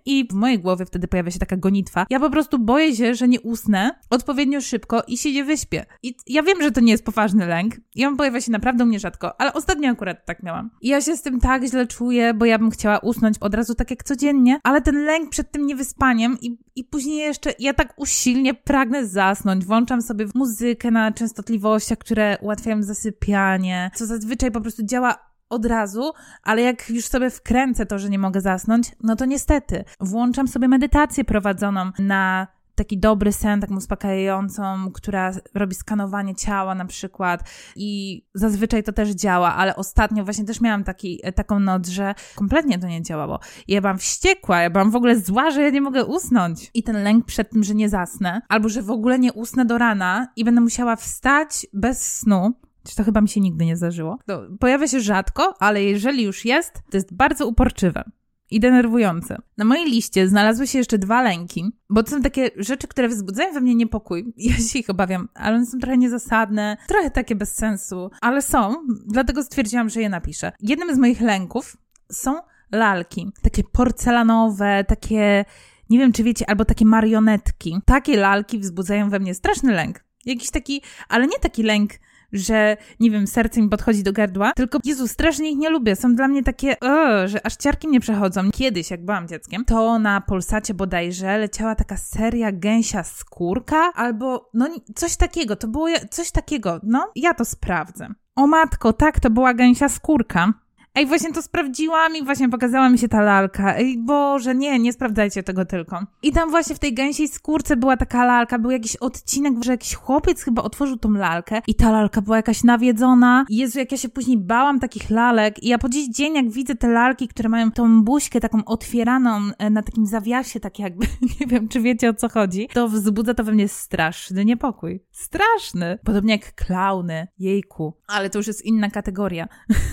I 0.06 0.28
w 0.30 0.34
mojej 0.34 0.58
głowie 0.58 0.86
wtedy 0.86 1.08
pojawia 1.08 1.30
się 1.30 1.38
taka 1.38 1.56
gonitwa. 1.56 2.06
Ja 2.10 2.20
po 2.20 2.30
prostu 2.30 2.58
boję 2.58 2.96
się, 2.96 3.14
że 3.14 3.28
nie 3.28 3.40
usnę 3.40 3.90
odpowiednio 4.10 4.60
szybko 4.60 5.02
i 5.08 5.18
się 5.18 5.32
nie 5.32 5.44
wyśpię. 5.44 5.86
I 6.02 6.14
ja 6.26 6.42
wiem, 6.42 6.62
że 6.62 6.70
to 6.70 6.80
nie 6.80 6.92
jest 6.92 7.04
poważny 7.04 7.46
lęk. 7.46 7.74
I 7.94 8.06
on 8.06 8.16
pojawia 8.16 8.40
się 8.40 8.52
naprawdę 8.52 8.84
u 8.84 8.86
mnie 8.86 8.98
rzadko, 8.98 9.40
ale 9.40 9.52
ostatnio 9.52 9.90
akurat 9.90 10.26
tak 10.26 10.42
miałam. 10.42 10.70
I 10.80 10.88
ja 10.88 11.00
się 11.00 11.16
z 11.16 11.22
tym 11.22 11.40
tak 11.40 11.64
źle 11.64 11.86
czuję, 11.86 12.34
bo 12.34 12.44
ja 12.44 12.58
bym 12.58 12.70
chciała 12.70 12.98
usnąć 12.98 13.38
od 13.40 13.54
razu 13.54 13.74
tak 13.74 13.90
jak 13.90 14.04
codziennie, 14.04 14.60
ale 14.62 14.82
ten 14.82 15.04
lęk 15.04 15.30
przed 15.30 15.52
tym 15.52 15.66
niewyspaniem 15.66 16.38
i, 16.40 16.58
i 16.76 16.84
później 16.84 17.16
jeszcze 17.16 17.54
ja 17.58 17.74
tak 17.74 17.94
usilnie 17.96 18.54
pragnę 18.54 19.06
zasnąć. 19.06 19.64
Włączam 19.64 20.02
sobie 20.02 20.26
muzykę 20.34 20.90
na 20.90 21.12
częstotliwościach, 21.12 21.98
które 21.98 22.38
ułatwiają 22.40 22.82
zasypianie, 22.82 23.90
co 23.94 24.06
zazwyczaj 24.06 24.50
po 24.50 24.60
prostu 24.60 24.82
działa 24.82 25.29
od 25.50 25.66
razu, 25.66 26.12
ale 26.42 26.62
jak 26.62 26.90
już 26.90 27.06
sobie 27.06 27.30
wkręcę 27.30 27.86
to, 27.86 27.98
że 27.98 28.10
nie 28.10 28.18
mogę 28.18 28.40
zasnąć, 28.40 28.92
no 29.02 29.16
to 29.16 29.24
niestety 29.24 29.84
włączam 30.00 30.48
sobie 30.48 30.68
medytację 30.68 31.24
prowadzoną 31.24 31.90
na 31.98 32.46
taki 32.80 32.98
dobry 32.98 33.32
sen, 33.32 33.60
taką 33.60 33.76
uspokajającą, 33.76 34.92
która 34.92 35.32
robi 35.54 35.74
skanowanie 35.74 36.34
ciała 36.34 36.74
na 36.74 36.84
przykład 36.84 37.50
i 37.76 38.22
zazwyczaj 38.34 38.82
to 38.82 38.92
też 38.92 39.10
działa, 39.10 39.54
ale 39.54 39.76
ostatnio 39.76 40.24
właśnie 40.24 40.44
też 40.44 40.60
miałam 40.60 40.84
taki, 40.84 41.20
taką 41.34 41.60
noc, 41.60 41.88
że 41.88 42.14
kompletnie 42.34 42.78
to 42.78 42.86
nie 42.86 43.02
działało. 43.02 43.40
Ja 43.68 43.80
byłam 43.80 43.98
wściekła, 43.98 44.62
ja 44.62 44.70
byłam 44.70 44.90
w 44.90 44.96
ogóle 44.96 45.20
zła, 45.20 45.50
że 45.50 45.62
ja 45.62 45.70
nie 45.70 45.80
mogę 45.80 46.04
usnąć. 46.04 46.70
I 46.74 46.82
ten 46.82 47.02
lęk 47.02 47.26
przed 47.26 47.50
tym, 47.50 47.64
że 47.64 47.74
nie 47.74 47.88
zasnę, 47.88 48.42
albo 48.48 48.68
że 48.68 48.82
w 48.82 48.90
ogóle 48.90 49.18
nie 49.18 49.32
usnę 49.32 49.64
do 49.64 49.78
rana 49.78 50.28
i 50.36 50.44
będę 50.44 50.60
musiała 50.60 50.96
wstać 50.96 51.66
bez 51.72 52.18
snu, 52.18 52.54
to 52.96 53.04
chyba 53.04 53.20
mi 53.20 53.28
się 53.28 53.40
nigdy 53.40 53.66
nie 53.66 53.76
zdarzyło. 53.76 54.18
To 54.26 54.42
pojawia 54.60 54.88
się 54.88 55.00
rzadko, 55.00 55.54
ale 55.58 55.82
jeżeli 55.82 56.22
już 56.22 56.44
jest, 56.44 56.72
to 56.90 56.96
jest 56.96 57.14
bardzo 57.14 57.46
uporczywe 57.46 58.04
i 58.50 58.60
denerwujące. 58.60 59.38
Na 59.56 59.64
mojej 59.64 59.86
liście 59.86 60.28
znalazły 60.28 60.66
się 60.66 60.78
jeszcze 60.78 60.98
dwa 60.98 61.22
lęki, 61.22 61.72
bo 61.90 62.02
to 62.02 62.10
są 62.10 62.22
takie 62.22 62.50
rzeczy, 62.56 62.88
które 62.88 63.08
wzbudzają 63.08 63.52
we 63.52 63.60
mnie 63.60 63.74
niepokój. 63.74 64.24
Ja 64.36 64.56
się 64.56 64.78
ich 64.78 64.90
obawiam, 64.90 65.28
ale 65.34 65.56
one 65.56 65.66
są 65.66 65.78
trochę 65.78 65.98
niezasadne, 65.98 66.76
trochę 66.88 67.10
takie 67.10 67.34
bez 67.34 67.54
sensu, 67.54 68.10
ale 68.20 68.42
są, 68.42 68.74
dlatego 69.06 69.42
stwierdziłam, 69.42 69.88
że 69.88 70.00
je 70.00 70.08
napiszę. 70.08 70.52
Jednym 70.60 70.94
z 70.94 70.98
moich 70.98 71.20
lęków 71.20 71.76
są 72.12 72.34
lalki. 72.72 73.32
Takie 73.42 73.62
porcelanowe, 73.72 74.84
takie, 74.84 75.44
nie 75.90 75.98
wiem 75.98 76.12
czy 76.12 76.22
wiecie, 76.22 76.50
albo 76.50 76.64
takie 76.64 76.84
marionetki. 76.84 77.80
Takie 77.84 78.16
lalki 78.16 78.58
wzbudzają 78.58 79.10
we 79.10 79.18
mnie 79.18 79.34
straszny 79.34 79.72
lęk. 79.72 80.04
Jakiś 80.24 80.50
taki, 80.50 80.82
ale 81.08 81.26
nie 81.26 81.38
taki 81.38 81.62
lęk 81.62 81.90
że 82.32 82.76
nie 83.00 83.10
wiem, 83.10 83.26
serce 83.26 83.62
mi 83.62 83.68
podchodzi 83.68 84.02
do 84.02 84.12
gardła, 84.12 84.52
tylko 84.52 84.78
Jezu, 84.84 85.08
strasznie 85.08 85.50
ich 85.50 85.58
nie 85.58 85.70
lubię. 85.70 85.96
Są 85.96 86.14
dla 86.14 86.28
mnie 86.28 86.42
takie, 86.42 86.76
że 87.24 87.46
aż 87.46 87.56
ciarki 87.56 87.88
mnie 87.88 88.00
przechodzą. 88.00 88.50
Kiedyś, 88.50 88.90
jak 88.90 89.04
byłam 89.04 89.28
dzieckiem, 89.28 89.64
to 89.64 89.98
na 89.98 90.20
Polsacie 90.20 90.74
bodajże 90.74 91.38
leciała 91.38 91.74
taka 91.74 91.96
seria 91.96 92.52
gęsia 92.52 93.04
skórka, 93.04 93.92
albo 93.94 94.50
no 94.54 94.68
coś 94.94 95.16
takiego, 95.16 95.56
to 95.56 95.68
było 95.68 95.88
coś 96.10 96.30
takiego, 96.30 96.80
no 96.82 97.12
ja 97.16 97.34
to 97.34 97.44
sprawdzę. 97.44 98.08
O 98.36 98.46
matko, 98.46 98.92
tak, 98.92 99.20
to 99.20 99.30
była 99.30 99.54
gęsia 99.54 99.88
skórka. 99.88 100.52
Ej, 100.94 101.06
właśnie 101.06 101.32
to 101.32 101.42
sprawdziłam 101.42 102.16
i 102.16 102.24
właśnie 102.24 102.48
pokazała 102.48 102.88
mi 102.88 102.98
się 102.98 103.08
ta 103.08 103.22
lalka. 103.22 103.76
Ej, 103.76 103.98
Boże, 103.98 104.54
nie, 104.54 104.78
nie 104.78 104.92
sprawdzajcie 104.92 105.42
tego 105.42 105.64
tylko. 105.64 106.06
I 106.22 106.32
tam 106.32 106.50
właśnie 106.50 106.76
w 106.76 106.78
tej 106.78 106.94
gęsiej 106.94 107.28
skórce 107.28 107.76
była 107.76 107.96
taka 107.96 108.24
lalka, 108.24 108.58
był 108.58 108.70
jakiś 108.70 108.96
odcinek, 108.96 109.54
że 109.64 109.72
jakiś 109.72 109.94
chłopiec 109.94 110.42
chyba 110.42 110.62
otworzył 110.62 110.96
tą 110.96 111.12
lalkę 111.12 111.62
i 111.66 111.74
ta 111.74 111.90
lalka 111.90 112.22
była 112.22 112.36
jakaś 112.36 112.64
nawiedzona. 112.64 113.44
Jezu, 113.48 113.78
jak 113.78 113.92
ja 113.92 113.98
się 113.98 114.08
później 114.08 114.38
bałam 114.38 114.80
takich 114.80 115.10
lalek 115.10 115.62
i 115.62 115.68
ja 115.68 115.78
po 115.78 115.88
dziś 115.88 116.08
dzień, 116.08 116.34
jak 116.34 116.50
widzę 116.50 116.74
te 116.74 116.88
lalki, 116.88 117.28
które 117.28 117.48
mają 117.48 117.72
tą 117.72 118.04
buźkę 118.04 118.40
taką 118.40 118.64
otwieraną 118.64 119.40
e, 119.58 119.70
na 119.70 119.82
takim 119.82 120.06
zawiasie, 120.06 120.60
tak 120.60 120.78
jakby, 120.78 121.06
nie 121.40 121.46
wiem, 121.46 121.68
czy 121.68 121.80
wiecie 121.80 122.08
o 122.08 122.14
co 122.14 122.28
chodzi, 122.28 122.68
to 122.72 122.88
wzbudza 122.88 123.34
to 123.34 123.44
we 123.44 123.52
mnie 123.52 123.68
straszny 123.68 124.44
niepokój. 124.44 125.04
Straszny. 125.10 125.98
Podobnie 126.04 126.32
jak 126.32 126.54
klauny. 126.54 127.26
Jejku. 127.38 127.94
Ale 128.06 128.30
to 128.30 128.38
już 128.38 128.46
jest 128.46 128.64
inna 128.64 128.90
kategoria. 128.90 129.48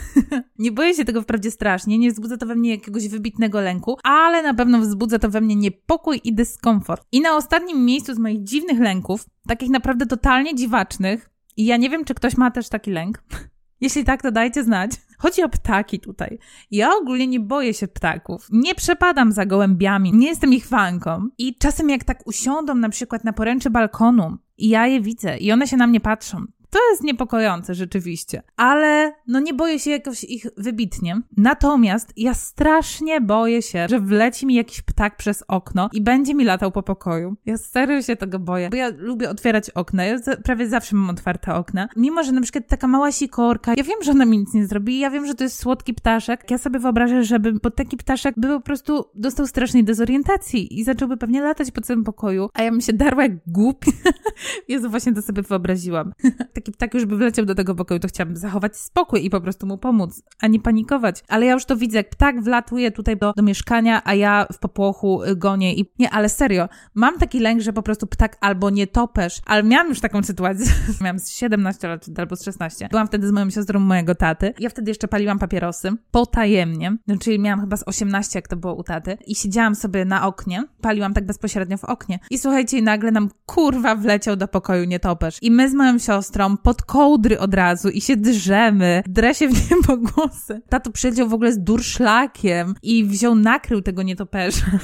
nie 0.60 0.72
boję 0.88 0.96
się 0.96 1.06
tego 1.06 1.22
wprawdzie 1.22 1.52
strasznie, 1.52 1.98
nie 1.98 2.12
wzbudza 2.12 2.38
to 2.38 2.46
we 2.46 2.56
mnie 2.56 2.72
jakiegoś 2.72 3.08
wybitnego 3.08 3.62
lęku, 3.62 3.98
ale 4.04 4.44
na 4.44 4.54
pewno 4.54 4.80
wzbudza 4.80 5.20
to 5.20 5.30
we 5.30 5.42
mnie 5.42 5.56
niepokój 5.56 6.22
i 6.24 6.34
dyskomfort. 6.34 7.06
I 7.12 7.22
na 7.22 7.36
ostatnim 7.36 7.86
miejscu 7.86 8.14
z 8.14 8.20
moich 8.20 8.44
dziwnych 8.44 8.80
lęków, 8.80 9.26
takich 9.48 9.70
naprawdę 9.70 10.06
totalnie 10.06 10.56
dziwacznych, 10.56 11.30
i 11.58 11.66
ja 11.66 11.78
nie 11.78 11.90
wiem, 11.90 12.06
czy 12.06 12.14
ktoś 12.14 12.38
ma 12.38 12.52
też 12.52 12.70
taki 12.70 12.92
lęk, 12.92 13.24
Jeśli 13.82 14.04
tak, 14.04 14.22
to 14.22 14.32
dajcie 14.32 14.64
znać. 14.64 14.92
Chodzi 15.18 15.44
o 15.44 15.50
ptaki 15.50 16.00
tutaj. 16.00 16.40
Ja 16.72 16.90
ogólnie 17.02 17.28
nie 17.28 17.40
boję 17.40 17.74
się 17.74 17.88
ptaków. 17.88 18.48
Nie 18.52 18.76
przepadam 18.76 19.32
za 19.32 19.46
gołębiami, 19.46 20.14
nie 20.14 20.28
jestem 20.28 20.54
ich 20.54 20.66
fanką. 20.66 21.30
I 21.38 21.56
czasem 21.56 21.90
jak 21.90 22.04
tak 22.04 22.28
usiądą 22.28 22.76
na 22.76 22.90
przykład 22.90 23.24
na 23.24 23.34
poręczy 23.34 23.70
balkonu 23.70 24.38
i 24.58 24.70
ja 24.70 24.88
je 24.88 25.02
widzę 25.02 25.38
i 25.38 25.52
one 25.52 25.68
się 25.68 25.78
na 25.78 25.88
mnie 25.88 26.00
patrzą, 26.00 26.46
to 26.78 26.90
jest 26.92 27.04
niepokojące 27.04 27.76
rzeczywiście, 27.76 28.44
ale 28.58 29.14
no 29.28 29.40
nie 29.40 29.54
boję 29.54 29.80
się 29.80 29.92
jakoś 29.92 30.24
ich 30.24 30.46
wybitnie. 30.58 31.22
Natomiast 31.38 32.14
ja 32.18 32.34
strasznie 32.34 33.22
boję 33.22 33.62
się, 33.62 33.88
że 33.90 34.00
wleci 34.00 34.46
mi 34.46 34.56
jakiś 34.56 34.82
ptak 34.82 35.18
przez 35.18 35.44
okno 35.48 35.90
i 35.94 36.02
będzie 36.02 36.36
mi 36.36 36.46
latał 36.46 36.72
po 36.72 36.84
pokoju. 36.84 37.36
Ja 37.46 37.58
serio 37.58 38.02
się 38.02 38.16
tego 38.16 38.40
boję, 38.40 38.70
bo 38.70 38.78
ja 38.78 38.92
lubię 38.98 39.30
otwierać 39.30 39.70
okna. 39.70 40.06
Ja 40.06 40.18
prawie 40.44 40.68
zawsze 40.68 40.96
mam 40.96 41.10
otwarte 41.10 41.56
okna. 41.56 41.90
Mimo, 41.96 42.24
że 42.24 42.32
na 42.32 42.42
przykład 42.42 42.68
taka 42.68 42.88
mała 42.88 43.12
sikorka, 43.12 43.74
ja 43.78 43.84
wiem, 43.84 44.04
że 44.04 44.12
ona 44.12 44.26
mi 44.26 44.38
nic 44.38 44.54
nie 44.54 44.68
zrobi, 44.68 45.00
ja 45.00 45.10
wiem, 45.10 45.26
że 45.26 45.36
to 45.36 45.44
jest 45.44 45.60
słodki 45.60 45.94
ptaszek. 45.94 46.52
Ja 46.52 46.58
sobie 46.58 46.80
wyobrażę, 46.80 47.24
żeby, 47.24 47.54
bo 47.54 47.72
taki 47.72 47.98
ptaszek 47.98 48.36
by 48.38 48.48
po 48.48 48.62
prostu 48.62 49.06
dostał 49.16 49.48
strasznej 49.48 49.84
dezorientacji 49.84 50.80
i 50.80 50.84
zacząłby 50.84 51.18
pewnie 51.18 51.42
latać 51.42 51.72
po 51.72 51.82
całym 51.82 52.04
pokoju, 52.04 52.50
a 52.54 52.64
ja 52.64 52.72
bym 52.72 52.82
się 52.82 52.94
darła 52.94 53.24
jak 53.24 53.32
głupi. 53.48 53.92
Jezu, 54.68 54.90
właśnie 54.90 55.14
to 55.14 55.22
sobie 55.22 55.42
wyobraziłam. 55.42 56.14
ptak 56.72 56.94
już 56.94 57.06
by 57.06 57.18
wleciał 57.18 57.46
do 57.46 57.56
tego 57.56 57.76
pokoju, 57.76 58.00
to 58.00 58.08
chciałabym 58.08 58.38
zachować 58.38 58.78
spokój 58.78 59.26
i 59.26 59.30
po 59.30 59.42
prostu 59.42 59.68
mu 59.68 59.78
pomóc, 59.78 60.24
a 60.42 60.48
nie 60.48 60.60
panikować. 60.60 61.24
Ale 61.28 61.46
ja 61.46 61.54
już 61.54 61.66
to 61.66 61.78
widzę, 61.78 61.98
jak 61.98 62.10
ptak 62.10 62.44
wlatuje 62.44 62.92
tutaj 62.92 63.18
do, 63.18 63.34
do 63.34 63.44
mieszkania, 63.44 64.02
a 64.06 64.14
ja 64.14 64.48
w 64.54 64.60
popłochu 64.60 65.24
y, 65.24 65.36
gonię 65.36 65.74
i 65.74 65.92
nie, 66.00 66.10
ale 66.10 66.30
serio, 66.30 66.70
mam 66.96 67.20
taki 67.20 67.40
lęk, 67.40 67.62
że 67.62 67.74
po 67.74 67.84
prostu 67.84 68.08
ptak 68.08 68.38
albo 68.42 68.70
nie 68.70 68.88
topesz, 68.88 69.42
ale 69.46 69.64
miałam 69.64 69.90
już 69.90 70.00
taką 70.00 70.24
sytuację, 70.24 70.66
miałam 71.02 71.18
17 71.28 71.88
lat 71.88 72.06
albo 72.18 72.36
16. 72.36 72.88
Byłam 72.92 73.08
wtedy 73.08 73.28
z 73.28 73.32
moją 73.32 73.50
siostrą 73.50 73.80
mojego 73.80 74.16
taty. 74.16 74.54
Ja 74.60 74.70
wtedy 74.70 74.92
jeszcze 74.92 75.08
paliłam 75.08 75.40
papierosy 75.40 75.92
potajemnie, 76.12 76.98
czyli 77.20 77.40
miałam 77.40 77.62
chyba 77.62 77.78
z 77.78 77.84
18, 77.84 78.40
jak 78.40 78.48
to 78.48 78.56
było 78.56 78.74
u 78.74 78.84
taty 78.84 79.18
i 79.28 79.36
siedziałam 79.36 79.76
sobie 79.76 80.06
na 80.06 80.28
oknie, 80.28 80.64
paliłam 80.82 81.14
tak 81.14 81.26
bezpośrednio 81.26 81.78
w 81.78 81.84
oknie 81.84 82.20
i 82.30 82.38
słuchajcie, 82.38 82.82
nagle 82.82 83.12
nam 83.12 83.30
kurwa 83.46 83.96
wleciał 83.96 84.36
do 84.36 84.48
pokoju 84.48 84.86
nietoperz. 84.86 85.38
I 85.42 85.52
my 85.52 85.70
z 85.70 85.74
moją 85.74 86.00
siostrą 86.00 86.47
pod 86.56 86.82
kołdry 86.82 87.40
od 87.40 87.54
razu 87.54 87.90
i 87.90 88.02
się 88.02 88.18
drzemy, 88.18 89.04
drę 89.08 89.36
się 89.36 89.50
w 89.50 89.54
niebogłosy. 89.72 90.62
Tato 90.70 90.92
przyleciał 90.92 91.30
w 91.30 91.34
ogóle 91.34 91.54
z 91.54 91.60
durszlakiem 91.60 92.76
i 92.84 93.06
wziął, 93.06 93.36
nakrył 93.36 93.82
tego 93.82 94.04
nietoperza. 94.04 94.66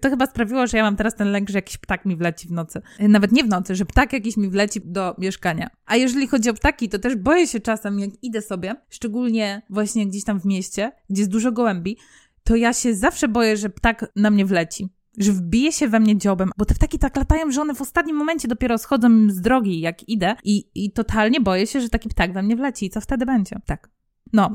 To 0.00 0.10
chyba 0.10 0.26
sprawiło, 0.26 0.66
że 0.66 0.76
ja 0.76 0.82
mam 0.82 0.96
teraz 0.96 1.14
ten 1.14 1.28
lęk, 1.32 1.50
że 1.50 1.58
jakiś 1.58 1.78
ptak 1.78 2.04
mi 2.04 2.16
wleci 2.16 2.48
w 2.48 2.52
nocy. 2.52 2.82
Nawet 2.98 3.32
nie 3.32 3.44
w 3.44 3.48
nocy, 3.48 3.74
że 3.74 3.84
ptak 3.84 4.12
jakiś 4.12 4.36
mi 4.36 4.48
wleci 4.48 4.80
do 4.84 5.14
mieszkania. 5.18 5.70
A 5.86 5.96
jeżeli 5.96 6.28
chodzi 6.28 6.50
o 6.50 6.54
ptaki, 6.54 6.88
to 6.88 6.98
też 6.98 7.16
boję 7.16 7.46
się 7.46 7.60
czasem, 7.60 7.98
jak 7.98 8.10
idę 8.22 8.42
sobie, 8.42 8.74
szczególnie 8.90 9.62
właśnie 9.70 10.06
gdzieś 10.06 10.24
tam 10.24 10.40
w 10.40 10.44
mieście, 10.44 10.92
gdzie 11.10 11.22
jest 11.22 11.32
dużo 11.32 11.52
gołębi, 11.52 11.98
to 12.44 12.56
ja 12.56 12.72
się 12.72 12.94
zawsze 12.94 13.28
boję, 13.28 13.56
że 13.56 13.70
ptak 13.70 14.06
na 14.16 14.30
mnie 14.30 14.46
wleci 14.46 14.88
że 15.18 15.32
wbije 15.32 15.72
się 15.72 15.88
we 15.88 16.00
mnie 16.00 16.16
dziobem, 16.16 16.50
bo 16.58 16.64
te 16.64 16.74
ptaki 16.74 16.98
tak 16.98 17.16
latają, 17.16 17.50
że 17.50 17.60
one 17.60 17.74
w 17.74 17.80
ostatnim 17.80 18.16
momencie 18.16 18.48
dopiero 18.48 18.78
schodzą 18.78 19.30
z 19.30 19.40
drogi, 19.40 19.80
jak 19.80 20.08
idę 20.08 20.36
i, 20.44 20.70
i 20.74 20.92
totalnie 20.92 21.40
boję 21.40 21.66
się, 21.66 21.80
że 21.80 21.88
taki 21.88 22.08
ptak 22.08 22.32
we 22.32 22.42
mnie 22.42 22.56
wleci. 22.56 22.86
I 22.86 22.90
co 22.90 23.00
wtedy 23.00 23.26
będzie? 23.26 23.60
Tak. 23.66 23.90
No. 24.32 24.50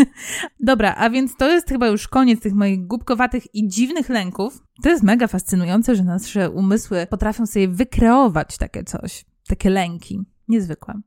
Dobra, 0.60 0.94
a 0.94 1.10
więc 1.10 1.36
to 1.36 1.50
jest 1.50 1.68
chyba 1.68 1.88
już 1.88 2.08
koniec 2.08 2.40
tych 2.40 2.54
moich 2.54 2.86
głupkowatych 2.86 3.54
i 3.54 3.68
dziwnych 3.68 4.08
lęków. 4.08 4.62
To 4.82 4.88
jest 4.88 5.02
mega 5.02 5.26
fascynujące, 5.26 5.96
że 5.96 6.04
nasze 6.04 6.50
umysły 6.50 7.06
potrafią 7.10 7.46
sobie 7.46 7.68
wykreować 7.68 8.58
takie 8.58 8.84
coś, 8.84 9.24
takie 9.48 9.70
lęki. 9.70 10.20
Niezwykłe. 10.48 11.00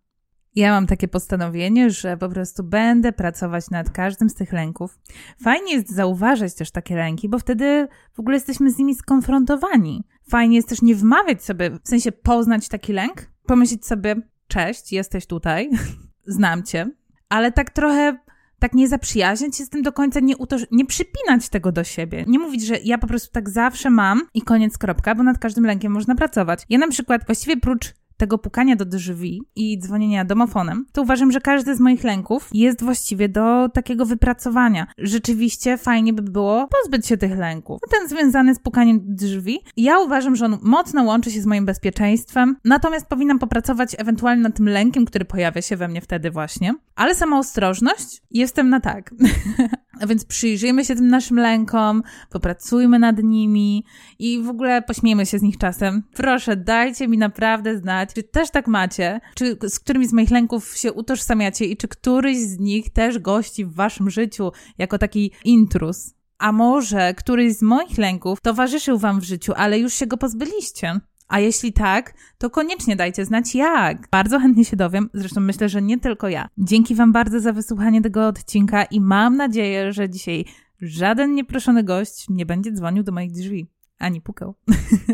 Ja 0.55 0.71
mam 0.71 0.87
takie 0.87 1.07
postanowienie, 1.07 1.89
że 1.89 2.17
po 2.17 2.29
prostu 2.29 2.63
będę 2.63 3.11
pracować 3.11 3.69
nad 3.69 3.89
każdym 3.89 4.29
z 4.29 4.33
tych 4.33 4.53
lęków. 4.53 4.99
Fajnie 5.43 5.73
jest 5.73 5.89
zauważać 5.91 6.55
też 6.55 6.71
takie 6.71 6.95
lęki, 6.95 7.29
bo 7.29 7.39
wtedy 7.39 7.87
w 8.13 8.19
ogóle 8.19 8.35
jesteśmy 8.35 8.71
z 8.71 8.77
nimi 8.77 8.95
skonfrontowani. 8.95 10.03
Fajnie 10.29 10.55
jest 10.55 10.69
też 10.69 10.81
nie 10.81 10.95
wmawiać 10.95 11.43
sobie, 11.43 11.69
w 11.69 11.87
sensie 11.87 12.11
poznać 12.11 12.67
taki 12.67 12.93
lęk, 12.93 13.29
pomyśleć 13.45 13.85
sobie, 13.85 14.15
cześć, 14.47 14.91
jesteś 14.91 15.25
tutaj, 15.25 15.69
znam 16.27 16.63
cię, 16.63 16.89
ale 17.29 17.51
tak 17.51 17.69
trochę 17.69 18.17
tak 18.59 18.73
nie 18.73 18.87
zaprzyjaźniać 18.87 19.57
się 19.57 19.65
z 19.65 19.69
tym 19.69 19.81
do 19.81 19.93
końca, 19.93 20.19
nie, 20.19 20.37
utoż- 20.37 20.67
nie 20.71 20.85
przypinać 20.85 21.49
tego 21.49 21.71
do 21.71 21.83
siebie. 21.83 22.25
Nie 22.27 22.39
mówić, 22.39 22.65
że 22.65 22.77
ja 22.83 22.97
po 22.97 23.07
prostu 23.07 23.31
tak 23.31 23.49
zawsze 23.49 23.89
mam 23.89 24.21
i 24.33 24.41
koniec, 24.41 24.77
kropka, 24.77 25.15
bo 25.15 25.23
nad 25.23 25.37
każdym 25.37 25.65
lękiem 25.65 25.91
można 25.91 26.15
pracować. 26.15 26.65
Ja 26.69 26.77
na 26.77 26.87
przykład 26.87 27.25
właściwie 27.25 27.57
prócz 27.57 27.93
tego 28.17 28.37
pukania 28.37 28.75
do 28.75 28.85
drzwi 28.85 29.41
i 29.55 29.79
dzwonienia 29.79 30.25
domofonem, 30.25 30.85
to 30.91 31.01
uważam, 31.01 31.31
że 31.31 31.41
każdy 31.41 31.75
z 31.75 31.79
moich 31.79 32.03
lęków 32.03 32.49
jest 32.53 32.83
właściwie 32.83 33.29
do 33.29 33.69
takiego 33.69 34.05
wypracowania. 34.05 34.87
Rzeczywiście 34.97 35.77
fajnie 35.77 36.13
by 36.13 36.21
było 36.21 36.67
pozbyć 36.81 37.07
się 37.07 37.17
tych 37.17 37.37
lęków. 37.37 37.79
Ten 37.91 38.09
związany 38.09 38.55
z 38.55 38.59
pukaniem 38.59 38.99
drzwi, 39.03 39.59
ja 39.77 39.99
uważam, 39.99 40.35
że 40.35 40.45
on 40.45 40.57
mocno 40.61 41.03
łączy 41.03 41.31
się 41.31 41.41
z 41.41 41.45
moim 41.45 41.65
bezpieczeństwem, 41.65 42.55
natomiast 42.63 43.07
powinnam 43.07 43.39
popracować 43.39 43.95
ewentualnie 43.97 44.43
nad 44.43 44.55
tym 44.55 44.69
lękiem, 44.69 45.05
który 45.05 45.25
pojawia 45.25 45.61
się 45.61 45.77
we 45.77 45.87
mnie 45.87 46.01
wtedy 46.01 46.31
właśnie. 46.31 46.73
Ale 46.95 47.15
sama 47.15 47.39
ostrożność, 47.39 48.21
jestem 48.31 48.69
na 48.69 48.79
tak. 48.79 49.11
A 50.01 50.07
więc 50.07 50.25
przyjrzyjmy 50.25 50.85
się 50.85 50.95
tym 50.95 51.07
naszym 51.07 51.39
lękom, 51.39 52.03
popracujmy 52.29 52.99
nad 52.99 53.23
nimi 53.23 53.85
i 54.19 54.41
w 54.43 54.49
ogóle 54.49 54.81
pośmiejmy 54.81 55.25
się 55.25 55.39
z 55.39 55.41
nich 55.41 55.57
czasem. 55.57 56.03
Proszę, 56.13 56.55
dajcie 56.55 57.07
mi 57.07 57.17
naprawdę 57.17 57.77
znać, 57.77 58.09
czy 58.13 58.23
też 58.23 58.51
tak 58.51 58.67
macie, 58.67 59.19
czy 59.35 59.57
z 59.69 59.79
którymi 59.79 60.07
z 60.07 60.13
moich 60.13 60.31
lęków 60.31 60.77
się 60.77 60.93
utożsamiacie 60.93 61.65
i 61.65 61.77
czy 61.77 61.87
któryś 61.87 62.37
z 62.37 62.59
nich 62.59 62.89
też 62.89 63.19
gości 63.19 63.65
w 63.65 63.73
waszym 63.73 64.09
życiu 64.09 64.51
jako 64.77 64.97
taki 64.97 65.31
intrus. 65.45 66.13
A 66.37 66.51
może 66.51 67.13
któryś 67.13 67.53
z 67.53 67.61
moich 67.61 67.97
lęków 67.97 68.41
towarzyszył 68.41 68.97
wam 68.97 69.19
w 69.19 69.23
życiu, 69.23 69.53
ale 69.55 69.79
już 69.79 69.93
się 69.93 70.07
go 70.07 70.17
pozbyliście? 70.17 70.99
A 71.27 71.39
jeśli 71.39 71.73
tak, 71.73 72.13
to 72.37 72.49
koniecznie 72.49 72.95
dajcie 72.95 73.25
znać 73.25 73.55
jak. 73.55 74.07
Bardzo 74.11 74.39
chętnie 74.39 74.65
się 74.65 74.77
dowiem, 74.77 75.09
zresztą 75.13 75.41
myślę, 75.41 75.69
że 75.69 75.81
nie 75.81 75.99
tylko 75.99 76.29
ja. 76.29 76.49
Dzięki 76.57 76.95
Wam 76.95 77.11
bardzo 77.11 77.39
za 77.39 77.53
wysłuchanie 77.53 78.01
tego 78.01 78.27
odcinka 78.27 78.83
i 78.83 79.01
mam 79.01 79.37
nadzieję, 79.37 79.93
że 79.93 80.09
dzisiaj 80.09 80.45
żaden 80.81 81.35
nieproszony 81.35 81.83
gość 81.83 82.25
nie 82.29 82.45
będzie 82.45 82.71
dzwonił 82.71 83.03
do 83.03 83.11
moich 83.11 83.31
drzwi 83.31 83.67
ani 83.99 84.21
pukał. 84.21 84.55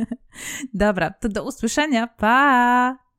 Dobra, 0.73 1.11
to 1.11 1.29
do 1.29 1.43
usłyszenia. 1.43 2.07
Pa! 2.07 3.10